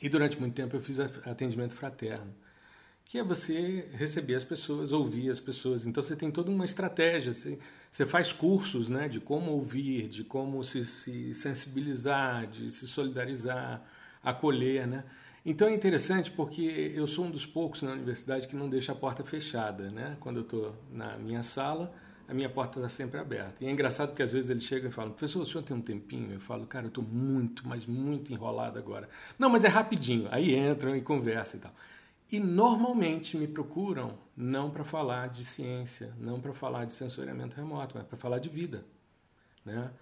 [0.00, 2.34] E durante muito tempo eu fiz atendimento fraterno,
[3.04, 5.86] que é você receber as pessoas, ouvir as pessoas.
[5.86, 7.58] Então você tem toda uma estratégia, você,
[7.90, 13.82] você faz cursos né, de como ouvir, de como se, se sensibilizar, de se solidarizar,
[14.22, 14.86] acolher.
[14.86, 15.04] Né?
[15.48, 18.96] Então é interessante porque eu sou um dos poucos na universidade que não deixa a
[18.96, 19.88] porta fechada.
[19.92, 20.16] Né?
[20.18, 21.94] Quando eu estou na minha sala,
[22.26, 23.54] a minha porta está sempre aberta.
[23.60, 25.80] E é engraçado porque às vezes eles chegam e falam, professor, o senhor tem um
[25.80, 26.32] tempinho?
[26.32, 29.08] Eu falo, cara, eu estou muito, mas muito enrolado agora.
[29.38, 30.26] Não, mas é rapidinho.
[30.32, 31.72] Aí entram e conversam e tal.
[32.32, 37.94] E normalmente me procuram não para falar de ciência, não para falar de sensoriamento remoto,
[37.96, 38.84] mas para falar de vida.
[39.64, 39.92] Né?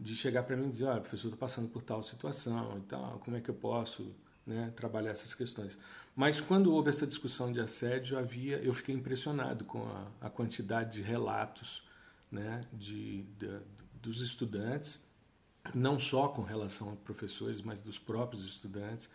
[0.00, 3.20] De chegar para mim e dizer, olha, professor, estou passando por tal situação e tal,
[3.22, 4.10] como é que eu posso
[4.46, 5.78] né, trabalhar essas questões.
[6.14, 10.92] Mas quando houve essa discussão de assédio, havia, eu fiquei impressionado com a, a quantidade
[10.92, 11.82] de relatos
[12.30, 13.58] né, de, de,
[14.00, 15.00] dos estudantes,
[15.74, 19.08] não só com relação a professores, mas dos próprios estudantes,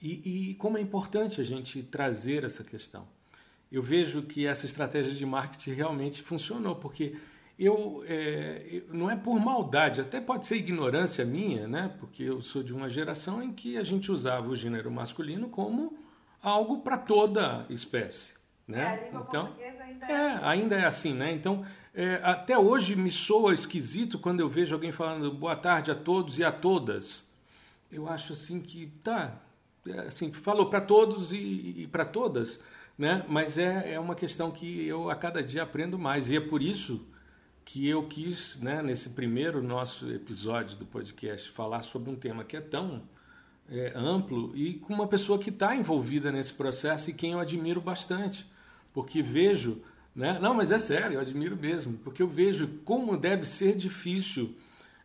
[0.00, 3.06] e, e como é importante a gente trazer essa questão.
[3.70, 7.16] Eu vejo que essa estratégia de marketing realmente funcionou, porque
[7.58, 11.94] eu, é, não é por maldade, até pode ser ignorância minha, né?
[12.00, 15.96] Porque eu sou de uma geração em que a gente usava o gênero masculino como
[16.42, 18.34] algo para toda espécie.
[18.66, 19.00] Né?
[19.04, 21.32] É, então, ainda é, é, ainda é assim, né?
[21.32, 25.94] Então, é, até hoje me soa esquisito quando eu vejo alguém falando boa tarde a
[25.94, 27.28] todos e a todas.
[27.90, 29.36] Eu acho assim que tá,
[29.86, 32.60] é, assim falou para todos e, e para todas,
[32.96, 33.24] né?
[33.28, 36.62] Mas é, é uma questão que eu a cada dia aprendo mais e é por
[36.62, 37.06] isso
[37.64, 42.56] que eu quis, né, nesse primeiro nosso episódio do podcast, falar sobre um tema que
[42.56, 43.02] é tão
[43.70, 47.80] é, amplo e com uma pessoa que está envolvida nesse processo e quem eu admiro
[47.80, 48.46] bastante,
[48.92, 49.82] porque vejo,
[50.14, 50.38] né?
[50.40, 54.54] Não, mas é sério, eu admiro mesmo, porque eu vejo como deve ser difícil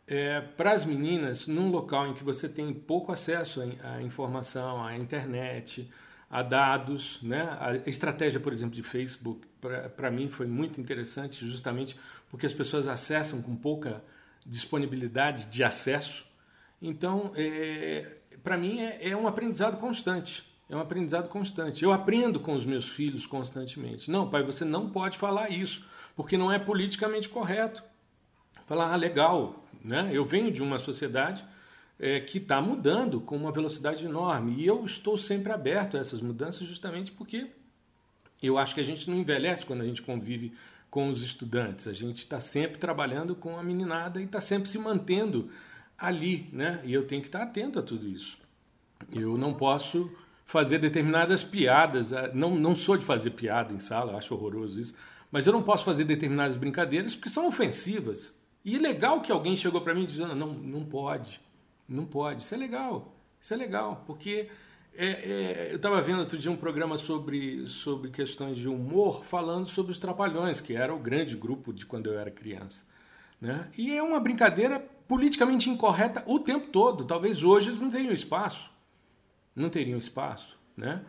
[0.08, 4.98] é, para as meninas num local em que você tem pouco acesso à informação, à
[4.98, 5.90] internet,
[6.30, 7.58] a dados, né?
[7.60, 9.48] A estratégia, por exemplo, de Facebook,
[9.96, 11.98] para mim foi muito interessante, justamente
[12.30, 14.04] porque as pessoas acessam com pouca
[14.46, 16.26] disponibilidade de acesso.
[16.82, 20.46] Então, é, para mim é, é, um aprendizado constante.
[20.70, 21.84] É um aprendizado constante.
[21.84, 24.12] Eu aprendo com os meus filhos constantemente.
[24.12, 27.82] Não, pai, você não pode falar isso, porque não é politicamente correto.
[28.66, 30.10] Falar, ah, legal, né?
[30.12, 31.44] Eu venho de uma sociedade
[32.00, 36.22] é, que está mudando com uma velocidade enorme e eu estou sempre aberto a essas
[36.22, 37.48] mudanças justamente porque
[38.42, 40.54] eu acho que a gente não envelhece quando a gente convive
[40.90, 41.88] com os estudantes.
[41.88, 45.50] A gente está sempre trabalhando com a meninada e está sempre se mantendo
[45.98, 46.82] ali, né?
[46.84, 48.38] E eu tenho que estar atento a tudo isso.
[49.14, 50.12] Eu não posso
[50.46, 54.96] fazer determinadas piadas, não, não sou de fazer piada em sala, acho horroroso isso,
[55.30, 58.40] mas eu não posso fazer determinadas brincadeiras porque são ofensivas.
[58.64, 61.42] E é legal que alguém chegou para mim dizendo, não, não pode,
[61.88, 62.42] não pode.
[62.42, 64.50] Isso é legal, isso é legal, porque
[64.96, 69.68] é, é, eu estava vendo outro dia um programa sobre, sobre questões de humor, falando
[69.68, 72.84] sobre os Trapalhões, que era o grande grupo de quando eu era criança.
[73.40, 73.70] Né?
[73.78, 77.06] E é uma brincadeira politicamente incorreta o tempo todo.
[77.06, 78.72] Talvez hoje eles não teriam espaço.
[79.56, 80.58] Não teriam espaço.
[80.76, 81.04] Né?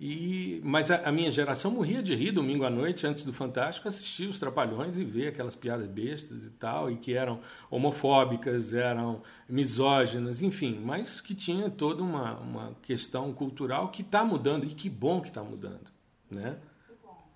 [0.00, 3.88] E, mas a, a, minha geração morria de rir domingo à noite, antes do Fantástico,
[3.88, 9.22] assistir os Trapalhões e ver aquelas piadas bestas e tal, e que eram homofóbicas, eram
[9.48, 14.88] misóginas, enfim, mas que tinha toda uma, uma questão cultural que está mudando, e que
[14.88, 15.90] bom que está mudando.
[16.30, 16.56] Né?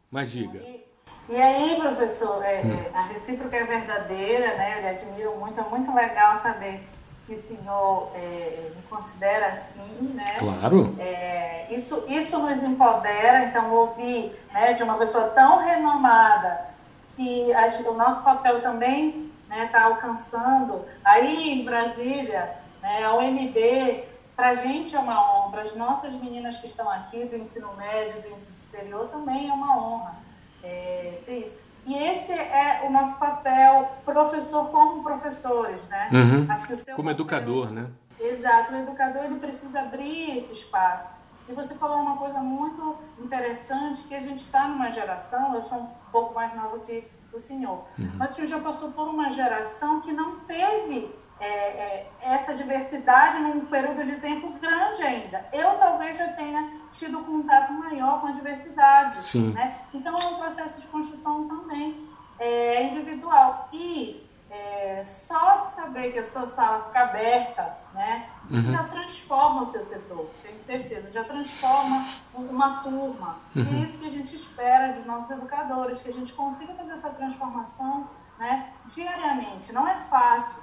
[0.09, 0.61] Mas diga.
[0.61, 0.85] E,
[1.31, 2.95] e aí, professor, é, hum.
[2.95, 4.79] a recíproca é verdadeira, né?
[4.79, 6.81] eu lhe admiro muito, é muito legal saber
[7.27, 10.37] que o senhor é, me considera assim, né?
[10.39, 10.95] Claro.
[10.99, 16.73] É, isso, isso nos empodera, então ouvir né, de uma pessoa tão renomada
[17.15, 20.85] que a, o nosso papel também está né, tá alcançando.
[21.05, 24.05] Aí em Brasília, né, a UNB,
[24.35, 27.73] para a gente é uma honra, para as nossas meninas que estão aqui do ensino
[27.77, 30.17] médio, do ensino superior, também é uma honra
[30.63, 31.72] é, ter isso.
[31.85, 36.09] E esse é o nosso papel, professor como professores, né?
[36.13, 36.47] Uhum.
[36.95, 37.91] Como papel, educador, né?
[38.21, 41.13] Exato, o educador ele precisa abrir esse espaço.
[41.49, 45.79] E você falou uma coisa muito interessante, que a gente está numa geração, eu sou
[45.79, 48.13] um pouco mais nova que o senhor, uhum.
[48.17, 51.11] mas o senhor já passou por uma geração que não teve
[51.43, 55.45] é, é, essa diversidade num período de tempo grande ainda.
[55.53, 59.27] Eu talvez já tenha tido contato maior com a diversidade.
[59.27, 59.51] Sim.
[59.51, 59.77] Né?
[59.93, 63.69] Então é um processo de construção também é, individual.
[63.73, 68.71] E é, só de saber que a sua sala fica aberta, né, uhum.
[68.71, 73.37] já transforma o seu setor, tenho certeza, já transforma uma turma.
[73.57, 73.65] Uhum.
[73.65, 76.93] E é isso que a gente espera dos nossos educadores, que a gente consiga fazer
[76.93, 79.73] essa transformação né, diariamente.
[79.73, 80.63] Não é fácil.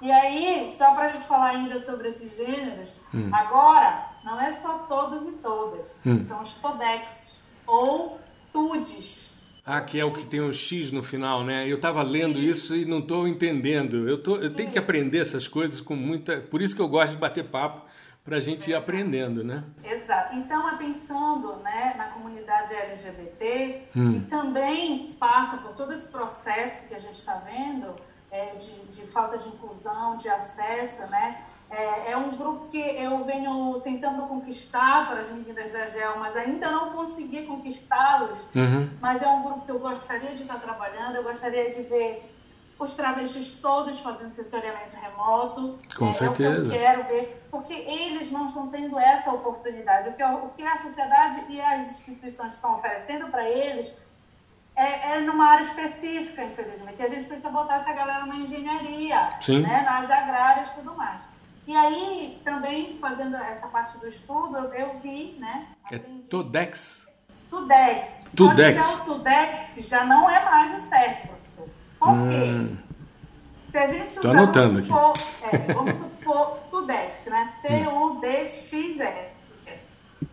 [0.00, 3.30] E aí, só para a gente falar ainda sobre esses gêneros, hum.
[3.32, 6.24] agora não é só todos e todas, hum.
[6.26, 8.20] são os todex ou
[8.52, 9.36] tudes.
[9.64, 11.70] Ah, que é o que tem o X no final, né?
[11.70, 12.48] Eu estava lendo Sim.
[12.48, 14.08] isso e não estou entendendo.
[14.08, 16.38] Eu, tô, eu tenho que aprender essas coisas com muita.
[16.38, 17.86] Por isso que eu gosto de bater papo
[18.24, 19.64] para a gente ir aprendendo, né?
[19.84, 20.36] Exato.
[20.36, 24.12] Então, é pensando né, na comunidade LGBT, hum.
[24.14, 27.94] que também passa por todo esse processo que a gente está vendo,
[28.30, 31.42] é, de, de, falta de inclusão, de acesso, né?
[31.70, 36.34] É, é, um grupo que eu venho tentando conquistar para as meninas da GEL, mas
[36.34, 38.38] ainda não consegui conquistá-los.
[38.54, 38.88] Uhum.
[39.00, 42.34] Mas é um grupo que eu gostaria de estar trabalhando, eu gostaria de ver
[42.78, 45.78] os travestis todos fazendo sensoriamento remoto.
[45.96, 46.48] Com é, certeza.
[46.48, 50.08] É o que eu quero ver, porque eles não estão tendo essa oportunidade.
[50.10, 53.94] O que, o que a sociedade e as instituições estão oferecendo para eles
[54.78, 57.00] é, é, numa área específica, infelizmente.
[57.00, 61.20] E a gente precisa botar essa galera na engenharia, né, nas agrárias e tudo mais.
[61.66, 65.66] E aí, também, fazendo essa parte do estudo, eu, eu vi, né?
[65.90, 65.98] É
[66.30, 67.06] Tudex.
[67.50, 68.24] Tudex.
[68.36, 68.82] Tudex.
[68.82, 71.68] Só que já o Tudex já não é mais o certo, professor.
[71.98, 72.28] Por hum.
[72.30, 73.72] quê?
[73.72, 75.56] Se a gente usar, anotando supor, aqui.
[75.56, 77.52] É, vamos supor Tudex, né?
[77.62, 79.37] T-U-D-X-S.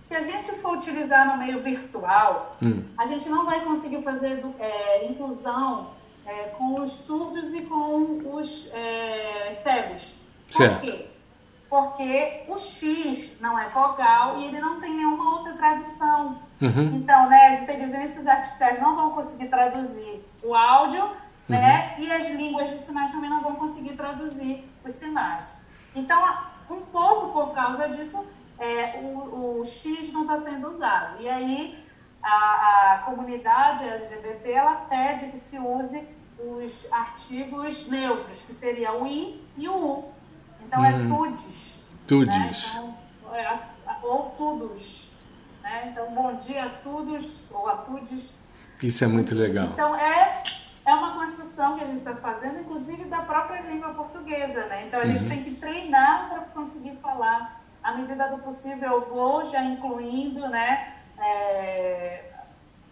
[0.05, 2.83] Se a gente for utilizar no meio virtual, hum.
[2.95, 5.91] a gente não vai conseguir fazer é, inclusão
[6.25, 10.15] é, com os surdos e com os é, cegos.
[10.47, 10.79] Certo.
[10.79, 11.07] Por quê?
[11.67, 16.39] Porque o X não é vogal e ele não tem nenhuma outra tradução.
[16.61, 16.95] Uhum.
[16.95, 21.09] Então, né, as inteligências artificiais não vão conseguir traduzir o áudio,
[21.49, 22.03] né, uhum.
[22.03, 25.57] e as línguas de sinais também não vão conseguir traduzir os sinais.
[25.95, 26.21] Então,
[26.69, 28.25] um pouco por causa disso,
[28.59, 31.21] é, o, o X não está sendo usado.
[31.21, 31.83] E aí,
[32.21, 36.07] a, a comunidade LGBT ela pede que se use
[36.39, 40.11] os artigos neutros, que seria o I e o U.
[40.65, 41.07] Então é hum.
[41.07, 41.85] tudes.
[42.07, 42.73] Tudes.
[42.73, 42.93] Né?
[43.21, 43.59] Então, é,
[44.01, 45.11] ou tudos.
[45.61, 45.89] Né?
[45.91, 48.43] Então, bom dia a todos, ou a tudes.
[48.81, 49.67] Isso é muito legal.
[49.73, 50.43] Então, é,
[50.85, 54.65] é uma construção que a gente está fazendo, inclusive da própria língua portuguesa.
[54.65, 54.87] Né?
[54.87, 55.29] Então, a gente uhum.
[55.29, 57.64] tem que treinar para conseguir falar.
[57.85, 60.95] À medida do possível, eu vou já incluindo, né?
[61.19, 62.31] É,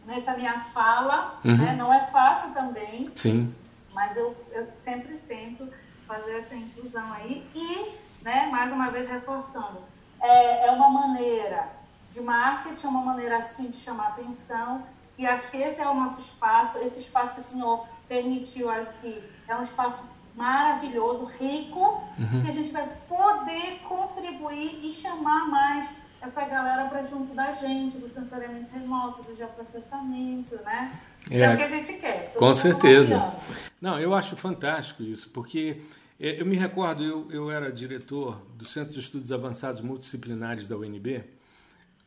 [0.06, 1.58] nessa minha fala, uhum.
[1.58, 1.76] né?
[1.76, 3.12] Não é fácil também.
[3.16, 3.56] Sim.
[3.91, 5.68] Mas eu, eu sempre tento
[6.06, 7.44] fazer essa inclusão aí.
[7.56, 9.82] E, né, mais uma vez reforçando,
[10.22, 11.70] é, é uma maneira
[12.12, 14.84] de marketing, é uma maneira assim de chamar atenção.
[15.18, 19.24] E acho que esse é o nosso espaço, esse espaço que o senhor permitiu aqui.
[19.48, 20.04] É um espaço
[20.36, 22.42] maravilhoso, rico, uhum.
[22.42, 25.90] que a gente vai poder contribuir e chamar mais
[26.22, 31.00] essa galera para junto da gente, do sensoriamento remoto, do geoprocessamento, né?
[31.30, 32.34] É, é o que a gente quer.
[32.34, 33.36] Com certeza.
[33.80, 35.82] Não, eu acho fantástico isso, porque
[36.20, 40.78] é, eu me recordo, eu, eu era diretor do Centro de Estudos Avançados Multidisciplinares da
[40.78, 41.24] UNB,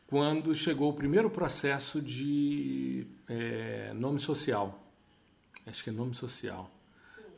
[0.07, 4.83] quando chegou o primeiro processo de é, nome social.
[5.67, 6.71] Acho que é nome social.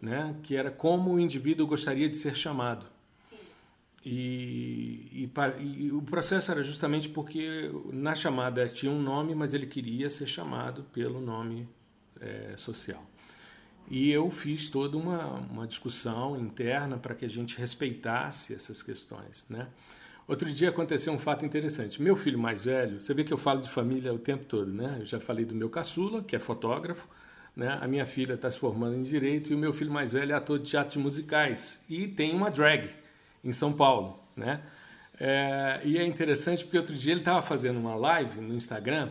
[0.01, 0.35] Né?
[0.43, 2.85] Que era como o indivíduo gostaria de ser chamado.
[4.05, 9.65] E, e, e, o processo era justamente porque na chamada tinha um nome, mas ele
[9.65, 11.67] queria ser chamado pelo nome
[12.19, 13.05] é, social.
[13.89, 19.45] E eu fiz toda uma, uma discussão interna para que a gente respeitasse essas questões.
[19.49, 19.67] Né?
[20.27, 21.99] Outro dia aconteceu um fato interessante.
[21.99, 24.97] Meu filho mais velho, você vê que eu falo de família o tempo todo, né?
[24.99, 27.07] Eu já falei do meu caçula, que é fotógrafo,
[27.59, 27.77] né?
[27.81, 30.35] A minha filha está se formando em direito e o meu filho mais velho é
[30.35, 32.89] ator de teatro musicais e tem uma drag
[33.43, 34.61] em São Paulo, né?
[35.19, 39.09] É, e é interessante porque outro dia ele estava fazendo uma live no Instagram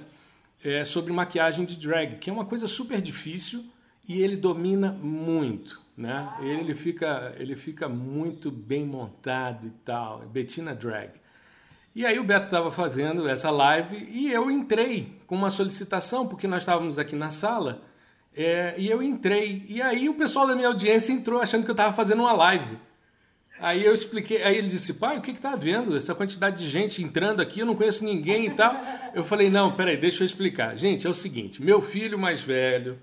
[0.64, 3.66] é, sobre maquiagem de drag, que é uma coisa super difícil
[4.08, 6.32] e ele domina muito, né?
[6.40, 11.10] Ele fica, ele fica muito bem montado e tal, Bettina Drag.
[11.94, 16.46] E aí o Beto estava fazendo essa live e eu entrei com uma solicitação, porque
[16.46, 17.82] nós estávamos aqui na sala,
[18.36, 19.64] é, e eu entrei.
[19.68, 22.78] E aí o pessoal da minha audiência entrou achando que eu estava fazendo uma live.
[23.60, 25.96] Aí eu expliquei, aí ele disse, pai, o que está havendo?
[25.96, 28.74] Essa quantidade de gente entrando aqui, eu não conheço ninguém e tal.
[29.12, 30.76] Eu falei, não, peraí, deixa eu explicar.
[30.76, 32.98] Gente, é o seguinte, meu filho mais velho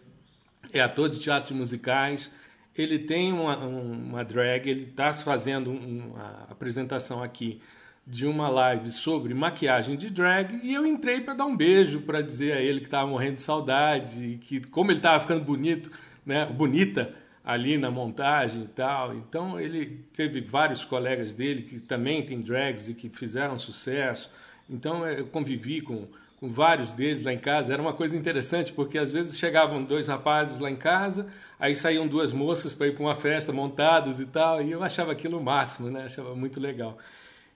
[0.71, 2.31] é ator de teatro musicais,
[2.75, 7.61] ele tem uma, uma drag, ele está fazendo uma apresentação aqui
[8.05, 12.21] de uma live sobre maquiagem de drag e eu entrei para dar um beijo para
[12.21, 15.89] dizer a ele que estava morrendo de saudade e que como ele estava ficando bonito,
[16.25, 19.13] né, bonita, ali na montagem e tal.
[19.13, 24.31] Então ele teve vários colegas dele que também têm drags e que fizeram sucesso.
[24.69, 26.07] Então eu convivi com,
[26.39, 27.71] com vários deles lá em casa.
[27.71, 31.27] Era uma coisa interessante porque às vezes chegavam dois rapazes lá em casa,
[31.59, 35.11] aí saíam duas moças para ir para uma festa montadas e tal, e eu achava
[35.11, 36.05] aquilo o máximo, né?
[36.05, 36.97] Achava muito legal.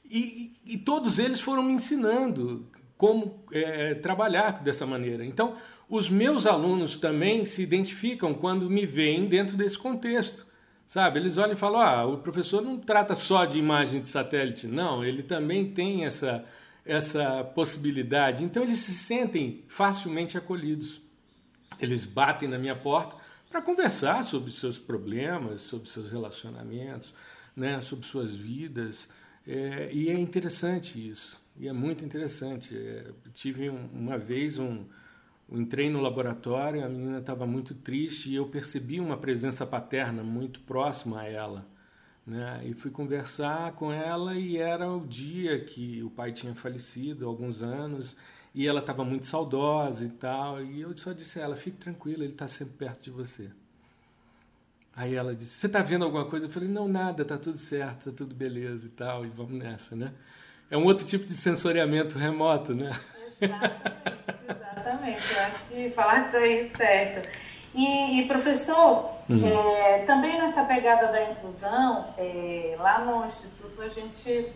[0.10, 5.24] E, e, todos eles foram me ensinando como é, trabalhar dessa maneira.
[5.24, 5.56] Então,
[5.88, 10.48] os meus alunos também se identificam quando me veem dentro desse contexto.
[10.88, 14.66] Sabe, eles olham e falam: ah, o professor não trata só de imagem de satélite,
[14.66, 16.44] não, ele também tem essa,
[16.84, 18.44] essa possibilidade.
[18.44, 21.00] Então, eles se sentem facilmente acolhidos.
[21.80, 23.16] Eles batem na minha porta
[23.50, 27.14] para conversar sobre seus problemas, sobre seus relacionamentos,
[27.56, 29.08] né, sobre suas vidas.
[29.52, 32.78] É, e é interessante isso, e é muito interessante.
[32.78, 34.86] É, tive um, uma vez um,
[35.52, 40.60] entrei no laboratório, a menina estava muito triste e eu percebi uma presença paterna muito
[40.62, 41.66] próxima a ela.
[42.28, 42.62] Né?
[42.68, 47.64] E fui conversar com ela e era o dia que o pai tinha falecido, alguns
[47.64, 48.16] anos,
[48.54, 50.64] e ela estava muito saudosa e tal.
[50.64, 53.50] E eu só disse a ela: fique tranquila, ele está sempre perto de você.
[55.00, 56.46] Aí ela disse: Você está vendo alguma coisa?
[56.46, 59.96] Eu falei: Não, nada, está tudo certo, está tudo beleza e tal, e vamos nessa,
[59.96, 60.12] né?
[60.70, 62.92] É um outro tipo de sensoriamento remoto, né?
[63.40, 63.80] Exatamente,
[64.50, 65.34] exatamente.
[65.34, 67.30] Eu acho que falar disso aí certo.
[67.74, 69.48] E, e professor, uhum.
[69.48, 74.48] é, também nessa pegada da inclusão, é, lá no Instituto a gente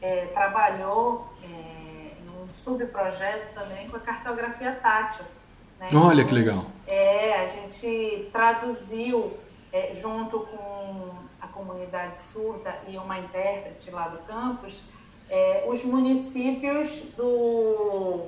[0.00, 5.24] é, trabalhou é, em um subprojeto também com a cartografia tátil.
[5.78, 5.86] Né?
[5.94, 6.66] Olha que legal.
[6.88, 9.40] É, a gente traduziu
[9.72, 11.10] é, junto com
[11.40, 14.82] a comunidade surda e uma intérprete lá do campus,
[15.28, 18.26] é, os municípios do,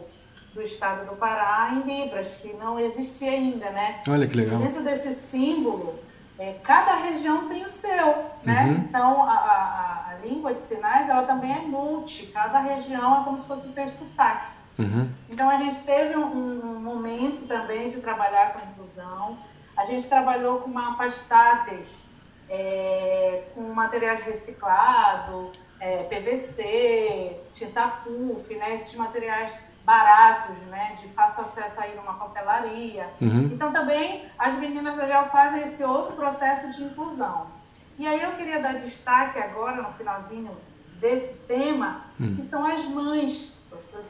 [0.55, 4.01] do estado do Pará em Libras, que não existia ainda, né?
[4.09, 4.59] Olha que legal.
[4.59, 5.99] dentro desse símbolo,
[6.39, 8.65] é, cada região tem o seu, né?
[8.65, 8.73] Uhum.
[8.89, 13.39] Então, a, a, a, língua de sinais, ela também é multi, cada região é como
[13.39, 14.51] se fosse o seu sotaque.
[14.79, 15.09] Uhum.
[15.31, 19.39] Então, a gente teve um, um, momento também de trabalhar com a inclusão,
[19.85, 22.09] a gente trabalhou com mapas táteis,
[22.49, 28.73] é, com materiais reciclados, é, PVC, tinta puff, né?
[28.73, 33.07] Esses materiais baratos, né, de fácil acesso aí numa papelaria.
[33.21, 33.51] Uhum.
[33.53, 37.51] Então também as meninas da GEL fazem esse outro processo de inclusão.
[37.99, 40.57] E aí eu queria dar destaque agora no finalzinho
[40.99, 42.35] desse tema, uhum.
[42.35, 43.53] que são as mães.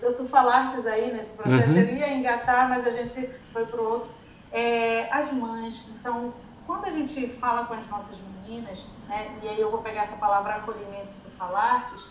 [0.00, 1.76] Tu falaste aí nesse processo, uhum.
[1.76, 4.10] eu ia engatar, mas a gente foi para o outro.
[4.54, 6.32] É, as mães, então,
[6.64, 10.16] quando a gente fala com as nossas meninas, né, e aí eu vou pegar essa
[10.16, 12.08] palavra acolhimento que tu falastes,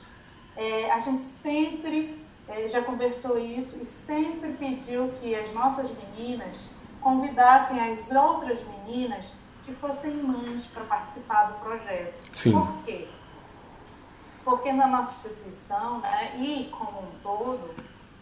[0.58, 6.68] é, a gente sempre é, já conversou isso e sempre pediu que as nossas meninas
[7.00, 9.34] convidassem as outras meninas
[9.66, 12.30] que fossem mães para participar do projeto.
[12.34, 12.52] Sim.
[12.52, 13.08] Por quê?
[14.44, 17.74] Porque na nossa instituição, né, e como um todo,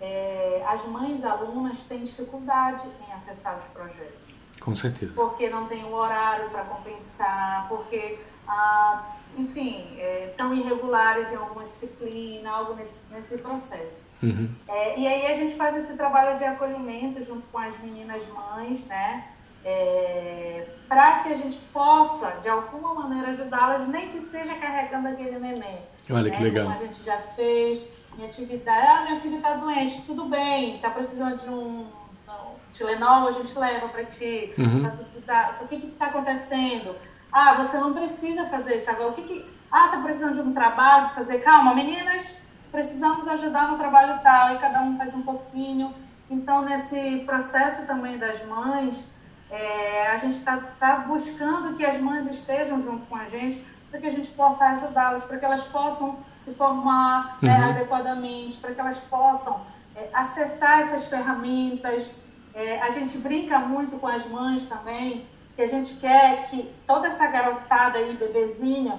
[0.01, 4.33] é, as mães alunas têm dificuldade em acessar os projetos.
[4.59, 5.13] Com certeza.
[5.13, 11.63] Porque não tem o horário para compensar, porque ah, enfim, é, tão irregulares em alguma
[11.65, 14.05] disciplina, algo nesse, nesse processo.
[14.21, 14.53] Uhum.
[14.67, 18.85] É, e aí a gente faz esse trabalho de acolhimento junto com as meninas mães,
[18.85, 19.27] né?
[19.63, 25.39] É, para que a gente possa, de alguma maneira, ajudá-las, nem que seja carregando aquele
[25.39, 25.79] neném.
[26.09, 26.35] Olha né?
[26.35, 26.65] que legal.
[26.65, 27.87] Como a gente já fez
[28.17, 28.87] em atividade.
[28.87, 31.85] Ah, minha filha está doente, tudo bem, está precisando de um,
[32.27, 34.53] um Tilenol, a gente leva para ti.
[34.57, 34.83] Uhum.
[34.83, 34.91] Tá,
[35.25, 36.95] tá, o que está acontecendo?
[37.31, 39.11] Ah, você não precisa fazer isso agora.
[39.11, 39.45] O que, que...
[39.71, 41.39] Ah, tá precisando de um trabalho, fazer.
[41.39, 44.55] Calma, meninas, precisamos ajudar no trabalho tal.
[44.55, 45.93] E cada um faz um pouquinho.
[46.29, 49.09] Então, nesse processo também das mães,
[49.51, 53.99] é, a gente está tá buscando que as mães estejam junto com a gente para
[53.99, 57.69] que a gente possa ajudá-las, para que elas possam se formar né, uhum.
[57.71, 59.61] adequadamente, para que elas possam
[59.93, 62.23] é, acessar essas ferramentas.
[62.53, 67.07] É, a gente brinca muito com as mães também, que a gente quer que toda
[67.07, 68.97] essa garotada aí, bebezinha,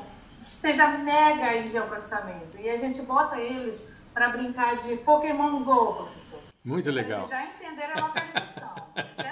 [0.50, 2.58] seja mega aí de processamento.
[2.58, 6.40] E a gente bota eles para brincar de Pokémon GO, professor.
[6.62, 7.20] Muito legal.
[7.20, 8.74] Eles já entenderam a localização.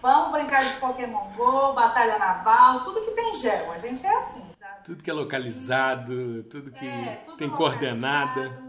[0.00, 3.72] Vamos brincar de Pokémon GO, Batalha Naval, tudo que tem gel.
[3.72, 4.84] A gente é assim, sabe?
[4.84, 8.62] Tudo que é localizado, tudo que é, tudo tem coordenada.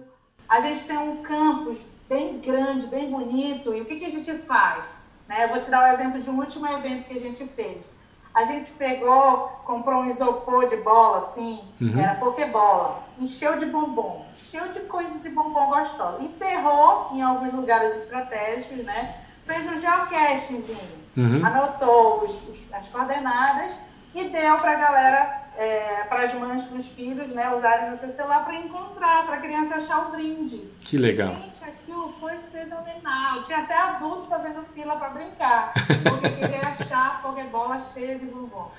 [0.48, 3.76] A gente tem um campus bem grande, bem bonito.
[3.76, 5.08] E o que, que a gente faz?
[5.28, 5.46] Né?
[5.46, 7.94] Eu vou te dar o um exemplo de um último evento que a gente fez.
[8.34, 12.00] A gente pegou, comprou um isopor de bola, assim, uhum.
[12.00, 17.98] era pokebola, encheu de bombom, encheu de coisa de bombom gostosa, enterrou em alguns lugares
[17.98, 19.16] estratégicos, né?
[19.46, 21.46] Fez um geocachezinho, uhum.
[21.46, 23.80] anotou os, os, as coordenadas
[24.16, 27.98] e deu para a galera, é, para as mães, para os filhos, né, usarem no
[27.98, 30.58] seu celular para encontrar, para a criança achar o brinde.
[30.80, 31.34] Que legal.
[31.34, 33.44] Gente, aquilo foi fenomenal.
[33.44, 38.72] Tinha até adultos fazendo fila para brincar, porque queria achar a Pokébola cheia de bombom.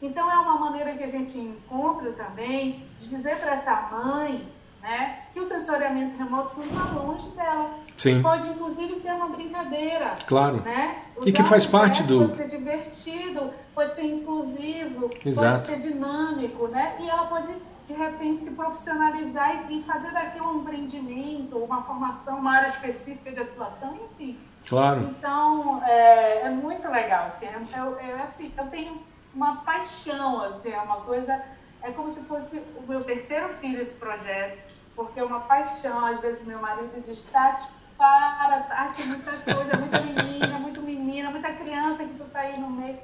[0.00, 4.46] Então é uma maneira que a gente encontra também de dizer para essa mãe
[4.86, 8.22] né, que o sensoriamento remoto está longe dela Sim.
[8.22, 10.14] Pode, inclusive, ser uma brincadeira.
[10.26, 10.60] Claro.
[10.60, 11.02] Né?
[11.24, 12.28] e que faz parte do.
[12.28, 15.66] Pode ser divertido, pode ser inclusivo, Exato.
[15.66, 16.94] pode ser dinâmico, né?
[17.00, 17.48] E ela pode,
[17.86, 23.40] de repente, se profissionalizar e, fazer daquilo um empreendimento, uma formação, uma área específica de
[23.40, 24.38] atuação, enfim.
[24.68, 25.14] Claro.
[25.18, 27.26] Então, é, é muito legal.
[27.26, 29.00] Assim, eu, eu, assim, eu tenho
[29.34, 31.40] uma paixão, assim, é uma coisa.
[31.82, 34.65] É como se fosse o meu terceiro filho esse projeto,
[34.96, 36.04] porque é uma paixão.
[36.04, 37.64] Às vezes, meu marido diz, Tati,
[37.96, 42.70] para, tem muita coisa, muita menina, muito menina, muita criança que tu tá aí no
[42.70, 42.98] meio.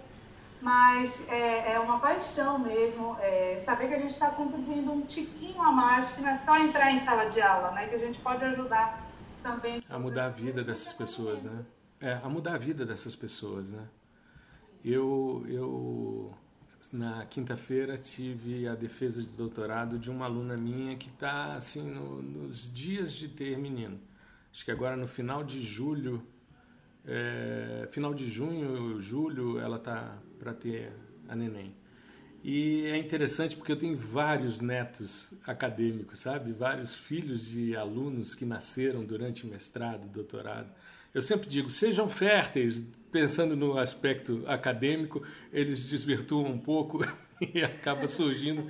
[0.61, 5.61] Mas é, é uma paixão mesmo, é, saber que a gente está contribuindo um tiquinho
[5.61, 7.89] a mais, que não é só entrar em sala de aula, né?
[7.89, 9.05] Que a gente pode ajudar
[9.43, 9.83] também.
[9.91, 11.65] A mudar a vida dessas pessoas, né?
[12.01, 13.89] É, a mudar a vida dessas pessoas, né?
[14.85, 16.33] Eu, eu
[16.93, 22.21] na quinta-feira tive a defesa de doutorado de uma aluna minha que está assim no,
[22.21, 23.99] nos dias de ter menino
[24.53, 26.23] acho que agora no final de julho,
[27.07, 30.93] é, final de junho, julho, ela tá para ter
[31.29, 31.75] a neném.
[32.45, 36.53] E é interessante porque eu tenho vários netos acadêmicos, sabe?
[36.53, 40.69] Vários filhos de alunos que nasceram durante mestrado, doutorado.
[41.15, 47.07] Eu sempre digo, sejam férteis, pensando no aspecto acadêmico, eles desvirtuam um pouco
[47.55, 48.67] e acaba surgindo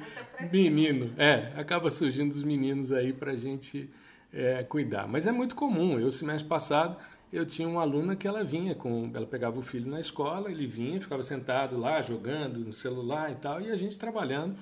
[0.52, 1.14] menino.
[1.16, 3.88] É, acaba surgindo os meninos aí para a gente
[4.32, 5.06] é, cuidar.
[5.06, 5.98] Mas é muito comum.
[5.98, 6.96] Eu, semestre passado,
[7.32, 10.66] eu tinha uma aluna que ela vinha com, ela pegava o filho na escola, ele
[10.66, 14.56] vinha, ficava sentado lá jogando no celular e tal, e a gente trabalhando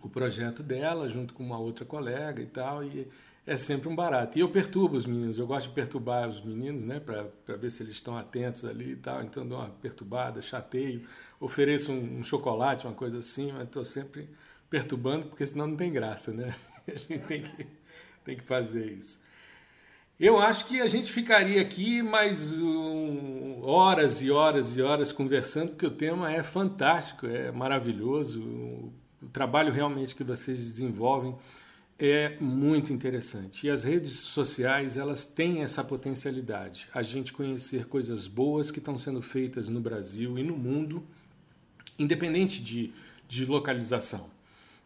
[0.00, 3.06] o projeto dela junto com uma outra colega e tal, e
[3.48, 4.36] é sempre um barato.
[4.36, 7.82] E eu perturbo os meninos, eu gosto de perturbar os meninos, né, para ver se
[7.82, 11.08] eles estão atentos ali e tal, então dou uma perturbada, chateio,
[11.40, 14.28] ofereço um, um chocolate, uma coisa assim, mas estou sempre
[14.68, 16.54] perturbando, porque senão não tem graça, né?
[16.86, 17.66] A gente tem que,
[18.24, 19.18] tem que fazer isso.
[20.20, 25.70] Eu acho que a gente ficaria aqui mais um, horas e horas e horas conversando,
[25.70, 28.42] porque o tema é fantástico, é maravilhoso.
[28.42, 28.92] O,
[29.22, 31.36] o trabalho realmente que vocês desenvolvem
[31.98, 33.66] é muito interessante.
[33.66, 38.96] E as redes sociais, elas têm essa potencialidade, a gente conhecer coisas boas que estão
[38.96, 41.02] sendo feitas no Brasil e no mundo,
[41.98, 42.92] independente de,
[43.26, 44.30] de localização.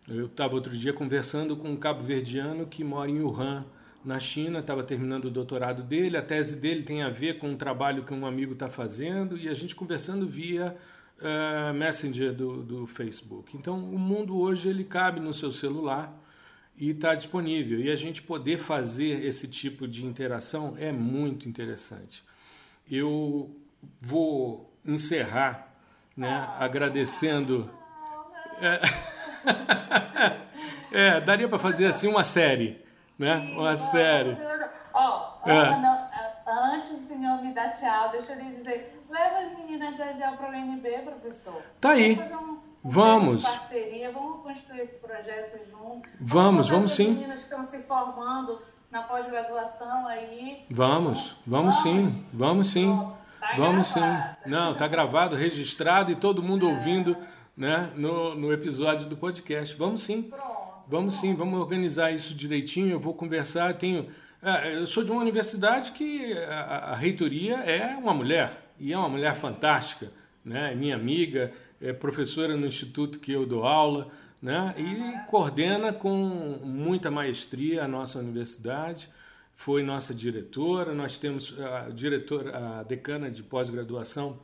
[0.09, 3.65] Eu estava outro dia conversando com um cabo-verdiano que mora em Wuhan,
[4.05, 6.17] na China, estava terminando o doutorado dele.
[6.17, 9.49] A tese dele tem a ver com um trabalho que um amigo está fazendo e
[9.49, 10.77] a gente conversando via
[11.21, 13.57] uh, Messenger do, do Facebook.
[13.57, 16.21] Então, o mundo hoje ele cabe no seu celular
[16.77, 17.81] e está disponível.
[17.81, 22.25] E a gente poder fazer esse tipo de interação é muito interessante.
[22.91, 23.55] Eu
[24.01, 25.73] vou encerrar
[26.17, 27.71] né, agradecendo.
[28.61, 28.81] É,
[31.17, 32.83] é daria para fazer assim uma série
[33.23, 33.37] né?
[33.57, 34.37] Uma série.
[34.93, 36.75] Ó, oh, é.
[36.75, 40.37] antes do senhor me dar tchau, deixa eu lhe dizer, leva as meninas da GEL
[40.37, 41.63] para o UNB, professor.
[41.81, 42.19] Tá aí.
[42.85, 43.45] Vamos vamos.
[43.45, 46.09] parceria, vamos construir esse projeto junto.
[46.21, 47.11] Vamos, vamos sim.
[47.11, 48.61] As meninas que estão se formando
[48.91, 50.65] na pós-graduação aí.
[50.71, 52.87] Vamos, vamos, vamos sim, vamos sim.
[53.41, 54.37] tá vamos gravado.
[54.45, 54.51] sim.
[54.51, 56.71] Não, tá gravado, registrado e todo mundo é.
[56.71, 57.17] ouvindo
[57.57, 59.75] né, no, no episódio do podcast.
[59.77, 60.23] Vamos sim.
[60.23, 60.53] Pronto.
[60.89, 62.91] Vamos sim, vamos organizar isso direitinho.
[62.91, 63.71] Eu vou conversar.
[63.71, 64.09] Eu tenho,
[64.43, 68.99] é, eu sou de uma universidade que a, a, reitoria é uma mulher e é
[68.99, 70.13] uma mulher fantástica,
[70.45, 70.73] né?
[70.73, 71.53] É minha amiga,
[71.83, 74.09] é professora no instituto que eu dou aula,
[74.41, 74.75] né?
[74.79, 76.17] E coordena com
[76.65, 79.09] muita maestria a nossa universidade.
[79.55, 80.95] Foi nossa diretora.
[80.95, 84.39] Nós temos a diretora, a decana de pós-graduação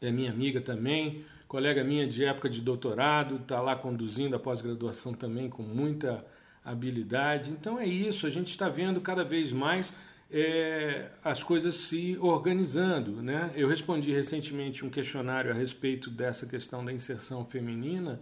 [0.00, 5.12] é minha amiga também colega minha de época de doutorado, está lá conduzindo a pós-graduação
[5.12, 6.24] também com muita
[6.64, 7.50] habilidade.
[7.50, 9.92] Então é isso, a gente está vendo cada vez mais
[10.30, 13.22] é, as coisas se organizando.
[13.22, 13.50] Né?
[13.54, 18.20] Eu respondi recentemente um questionário a respeito dessa questão da inserção feminina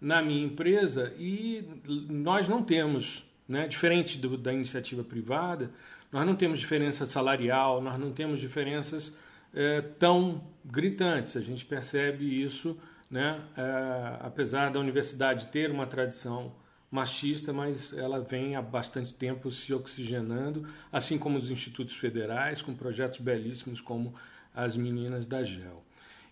[0.00, 1.62] na minha empresa e
[2.08, 5.70] nós não temos, né, diferente do, da iniciativa privada,
[6.10, 9.14] nós não temos diferença salarial, nós não temos diferenças
[9.54, 11.36] é, tão gritantes.
[11.36, 12.76] A gente percebe isso,
[13.10, 13.40] né?
[13.56, 16.52] É, apesar da universidade ter uma tradição
[16.90, 22.74] machista, mas ela vem há bastante tempo se oxigenando, assim como os institutos federais, com
[22.74, 24.14] projetos belíssimos como
[24.54, 25.84] as meninas da GEL.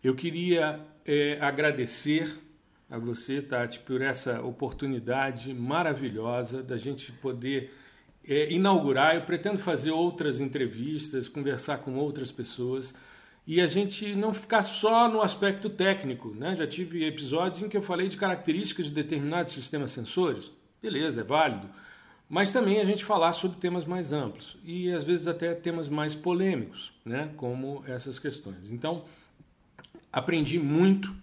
[0.02, 2.36] Eu queria é, agradecer
[2.90, 7.72] a você, Tati, por essa oportunidade maravilhosa da gente poder
[8.26, 9.14] é, inaugurar.
[9.14, 12.94] Eu pretendo fazer outras entrevistas, conversar com outras pessoas
[13.48, 16.34] e a gente não ficar só no aspecto técnico.
[16.34, 16.54] Né?
[16.54, 20.50] Já tive episódios em que eu falei de características de determinados sistemas sensores,
[20.82, 21.66] beleza, é válido,
[22.28, 26.14] mas também a gente falar sobre temas mais amplos e às vezes até temas mais
[26.14, 27.30] polêmicos, né?
[27.38, 28.70] como essas questões.
[28.70, 29.06] Então,
[30.12, 31.16] aprendi muito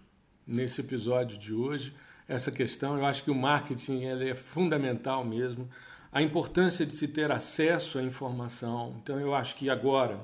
[0.47, 1.93] nesse episódio de hoje
[2.27, 2.97] essa questão.
[2.97, 5.69] Eu acho que o marketing ele é fundamental mesmo.
[6.11, 8.95] A importância de se ter acesso à informação.
[9.03, 10.19] Então, eu acho que agora,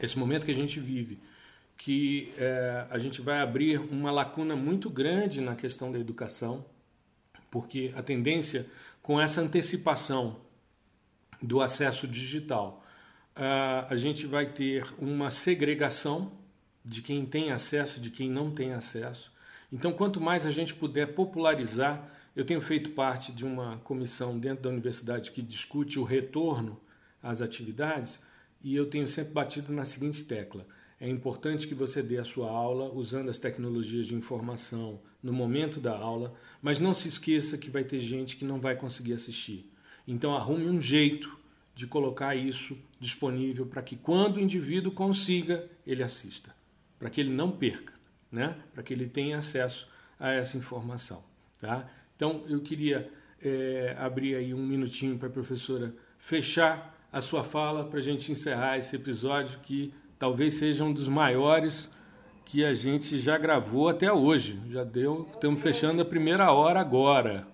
[0.00, 1.18] esse momento que a gente vive,
[1.76, 6.64] que é, a gente vai abrir uma lacuna muito grande na questão da educação,
[7.50, 8.66] porque a tendência
[9.02, 10.40] com essa antecipação
[11.40, 12.84] do acesso digital,
[13.88, 16.32] a gente vai ter uma segregação
[16.84, 19.30] de quem tem acesso e de quem não tem acesso.
[19.70, 24.64] Então, quanto mais a gente puder popularizar, eu tenho feito parte de uma comissão dentro
[24.64, 26.80] da universidade que discute o retorno
[27.22, 28.20] às atividades
[28.66, 30.66] e eu tenho sempre batido na seguinte tecla:
[31.00, 35.78] é importante que você dê a sua aula usando as tecnologias de informação no momento
[35.78, 39.70] da aula, mas não se esqueça que vai ter gente que não vai conseguir assistir.
[40.04, 41.38] Então arrume um jeito
[41.76, 46.52] de colocar isso disponível para que quando o indivíduo consiga, ele assista,
[46.98, 47.92] para que ele não perca,
[48.32, 48.56] né?
[48.74, 49.86] Para que ele tenha acesso
[50.18, 51.22] a essa informação.
[51.60, 51.88] Tá?
[52.16, 53.08] Então, eu queria
[53.40, 58.30] é, abrir aí um minutinho para a professora fechar a sua fala para a gente
[58.30, 61.90] encerrar esse episódio que talvez seja um dos maiores
[62.44, 64.60] que a gente já gravou até hoje.
[64.70, 67.46] Já deu, estamos fechando a primeira hora agora.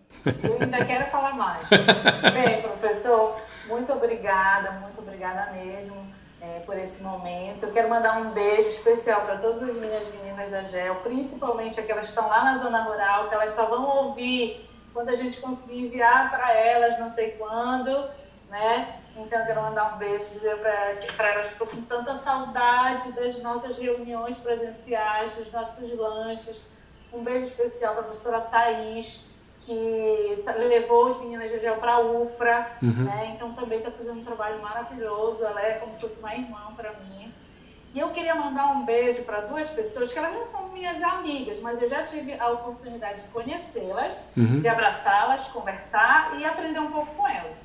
[0.43, 1.67] Eu ainda quero falar mais.
[2.33, 5.97] Bem, professor, muito obrigada, muito obrigada mesmo
[6.41, 7.65] é, por esse momento.
[7.65, 12.05] Eu quero mandar um beijo especial para todas as minhas meninas da GEL, principalmente aquelas
[12.05, 15.87] que estão lá na zona rural, que elas só vão ouvir quando a gente conseguir
[15.87, 18.09] enviar para elas, não sei quando,
[18.51, 18.99] né?
[19.17, 23.39] Então, eu quero mandar um beijo, dizer para elas que estou com tanta saudade das
[23.43, 26.65] nossas reuniões presenciais, dos nossos lanches.
[27.13, 29.25] Um beijo especial para a professora Thais,
[29.61, 33.05] que levou os meninas de Gel para a UFRA, uhum.
[33.05, 33.33] né?
[33.35, 35.45] então também está fazendo um trabalho maravilhoso.
[35.45, 37.33] Ela é como se fosse uma irmã para mim.
[37.95, 41.61] E eu queria mandar um beijo para duas pessoas que elas não são minhas amigas,
[41.61, 44.61] mas eu já tive a oportunidade de conhecê-las, uhum.
[44.61, 47.59] de abraçá-las, conversar e aprender um pouco com elas.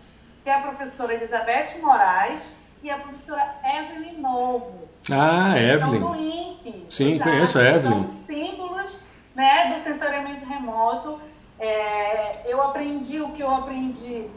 [0.47, 4.87] Que é a professora Elizabeth Moraes e a professora Evelyn Novo.
[5.11, 5.97] Ah, Evelyn.
[5.97, 6.85] Então, do INPE.
[6.89, 8.07] Sim, exato, conheço a Evelyn.
[8.07, 9.01] São símbolos
[9.35, 11.19] né, do sensoriamento remoto
[11.59, 14.29] é, eu aprendi o que eu aprendi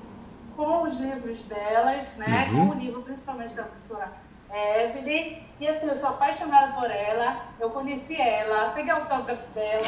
[0.57, 2.49] com os livros delas, né?
[2.51, 2.71] Uhum.
[2.71, 4.11] Com o livro principalmente da professora
[4.53, 5.45] Evelyn.
[5.61, 7.45] E assim, eu sou apaixonada por ela.
[7.61, 9.83] Eu conheci ela, peguei o autógrafo dela.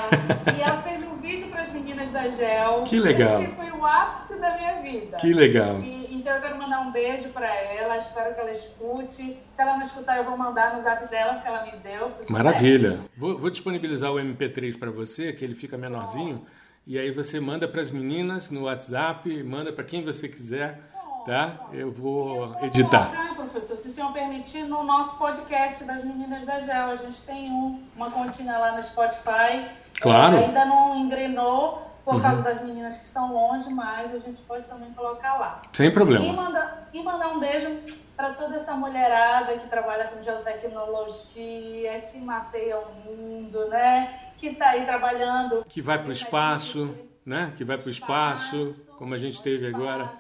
[0.55, 2.85] e ela fez um vídeo para as meninas da GEL.
[2.85, 3.43] Que legal.
[3.43, 5.17] Esse foi o ápice da minha vida.
[5.17, 5.81] Que legal.
[5.81, 7.97] E, então eu quero mandar um beijo para ela.
[7.97, 9.39] Espero que ela escute.
[9.51, 12.13] Se ela não escutar, eu vou mandar no zap dela que ela me deu.
[12.29, 13.01] Maravilha.
[13.17, 16.45] Vou, vou, disponibilizar o MP3 para você, que ele fica menorzinho.
[16.47, 20.81] Oh e aí você manda para as meninas no WhatsApp, manda para quem você quiser,
[21.25, 21.57] tá?
[21.73, 23.07] Eu vou editar.
[23.07, 27.21] Colocar, professor, se o senhor permitir, no nosso podcast das meninas da GEL, a gente
[27.23, 29.69] tem um, uma continha lá no Spotify.
[30.01, 30.39] Claro.
[30.39, 32.21] Ainda não engrenou por uhum.
[32.21, 35.63] causa das meninas que estão longe, mas a gente pode também colocar lá.
[35.73, 36.25] Sem problema.
[36.25, 37.69] E, manda, e mandar um beijo
[38.17, 44.19] para toda essa mulherada que trabalha com geotecnologia, que mapeia o mundo, né?
[44.43, 45.65] que está aí trabalhando.
[45.69, 46.93] Que vai para o espaço,
[47.25, 47.53] né?
[47.57, 50.11] Que vai para o espaço, como a gente teve agora.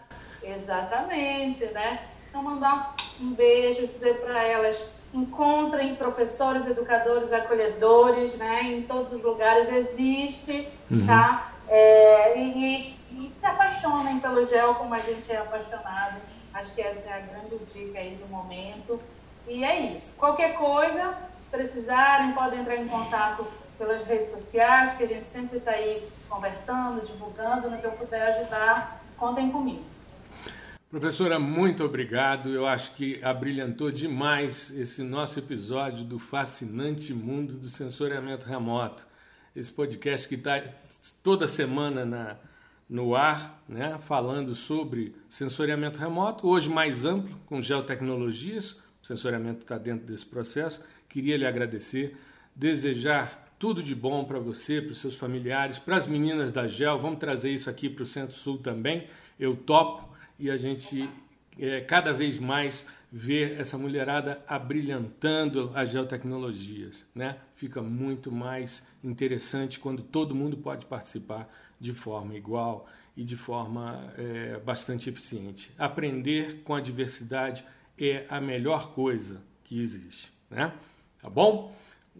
[0.42, 2.00] Exatamente, né?
[2.28, 8.62] Então, mandar um beijo, dizer para elas encontrem professores, educadores, acolhedores, né?
[8.62, 11.06] Em todos os lugares existe, uhum.
[11.06, 11.52] tá?
[11.68, 16.20] É, e, e, e, se apaixonem pelo gel como a gente é apaixonado.
[16.54, 19.00] Acho que essa é a grande dica aí do momento.
[19.46, 20.14] E é isso.
[20.16, 23.46] Qualquer coisa, se precisarem, podem entrar em contato
[23.78, 28.22] pelas redes sociais, que a gente sempre está aí conversando, divulgando, no que eu puder
[28.22, 29.91] ajudar, contem comigo.
[30.92, 32.50] Professora, muito obrigado.
[32.50, 39.06] Eu acho que abrilhantou demais esse nosso episódio do fascinante mundo do sensoriamento remoto.
[39.56, 40.62] Esse podcast que está
[41.22, 42.36] toda semana na,
[42.90, 48.72] no ar, né, falando sobre sensoriamento remoto, hoje mais amplo, com geotecnologias.
[49.02, 50.84] O sensoriamento está dentro desse processo.
[51.08, 52.18] Queria lhe agradecer,
[52.54, 56.98] desejar tudo de bom para você, para os seus familiares, para as meninas da GEL.
[56.98, 59.06] Vamos trazer isso aqui para o Centro-Sul também.
[59.40, 60.11] Eu topo
[60.42, 61.08] e a gente
[61.56, 66.96] é, cada vez mais ver essa mulherada abrilhantando as geotecnologias.
[67.14, 67.36] Né?
[67.54, 74.12] Fica muito mais interessante quando todo mundo pode participar de forma igual e de forma
[74.18, 75.70] é, bastante eficiente.
[75.78, 77.64] Aprender com a diversidade
[77.96, 80.32] é a melhor coisa que existe.
[80.50, 80.72] Né?
[81.20, 81.72] Tá bom?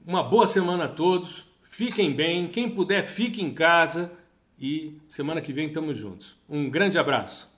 [0.07, 1.45] Uma boa semana a todos.
[1.65, 2.47] Fiquem bem.
[2.47, 4.13] Quem puder, fique em casa.
[4.61, 6.37] E semana que vem estamos juntos.
[6.49, 7.52] Um grande abraço.